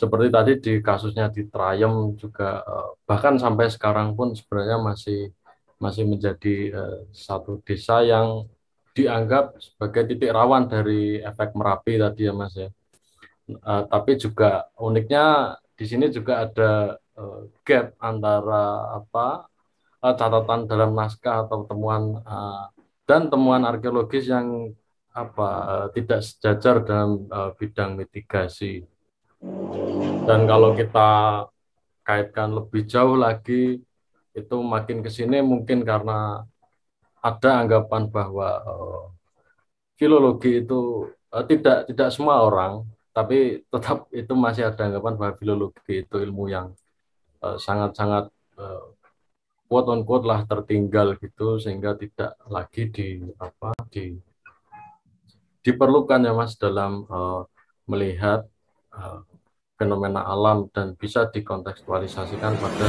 [0.00, 5.28] seperti tadi di kasusnya di Trayem juga uh, bahkan sampai sekarang pun sebenarnya masih
[5.76, 8.48] masih menjadi uh, satu desa yang
[8.96, 12.68] dianggap sebagai titik rawan dari efek Merapi tadi ya Mas ya.
[13.50, 19.44] Uh, tapi juga uniknya di sini juga ada uh, gap antara apa
[20.00, 22.72] uh, catatan dalam naskah atau temuan uh,
[23.04, 24.72] dan temuan arkeologis yang
[25.12, 28.86] apa uh, tidak sejajar dalam uh, bidang mitigasi.
[30.24, 31.08] Dan kalau kita
[32.06, 33.82] kaitkan lebih jauh lagi
[34.30, 36.46] itu makin ke sini mungkin karena
[37.20, 39.04] ada anggapan bahwa uh,
[39.98, 46.06] filologi itu uh, tidak tidak semua orang, tapi tetap itu masih ada anggapan bahwa filologi
[46.06, 46.70] itu ilmu yang
[47.40, 48.28] sangat-sangat
[48.60, 48.84] uh,
[49.70, 54.18] quote on quote lah tertinggal gitu sehingga tidak lagi di apa di
[55.62, 57.44] diperlukan ya mas dalam uh,
[57.86, 58.44] melihat
[58.92, 59.22] uh,
[59.78, 62.86] fenomena alam dan bisa dikontekstualisasikan pada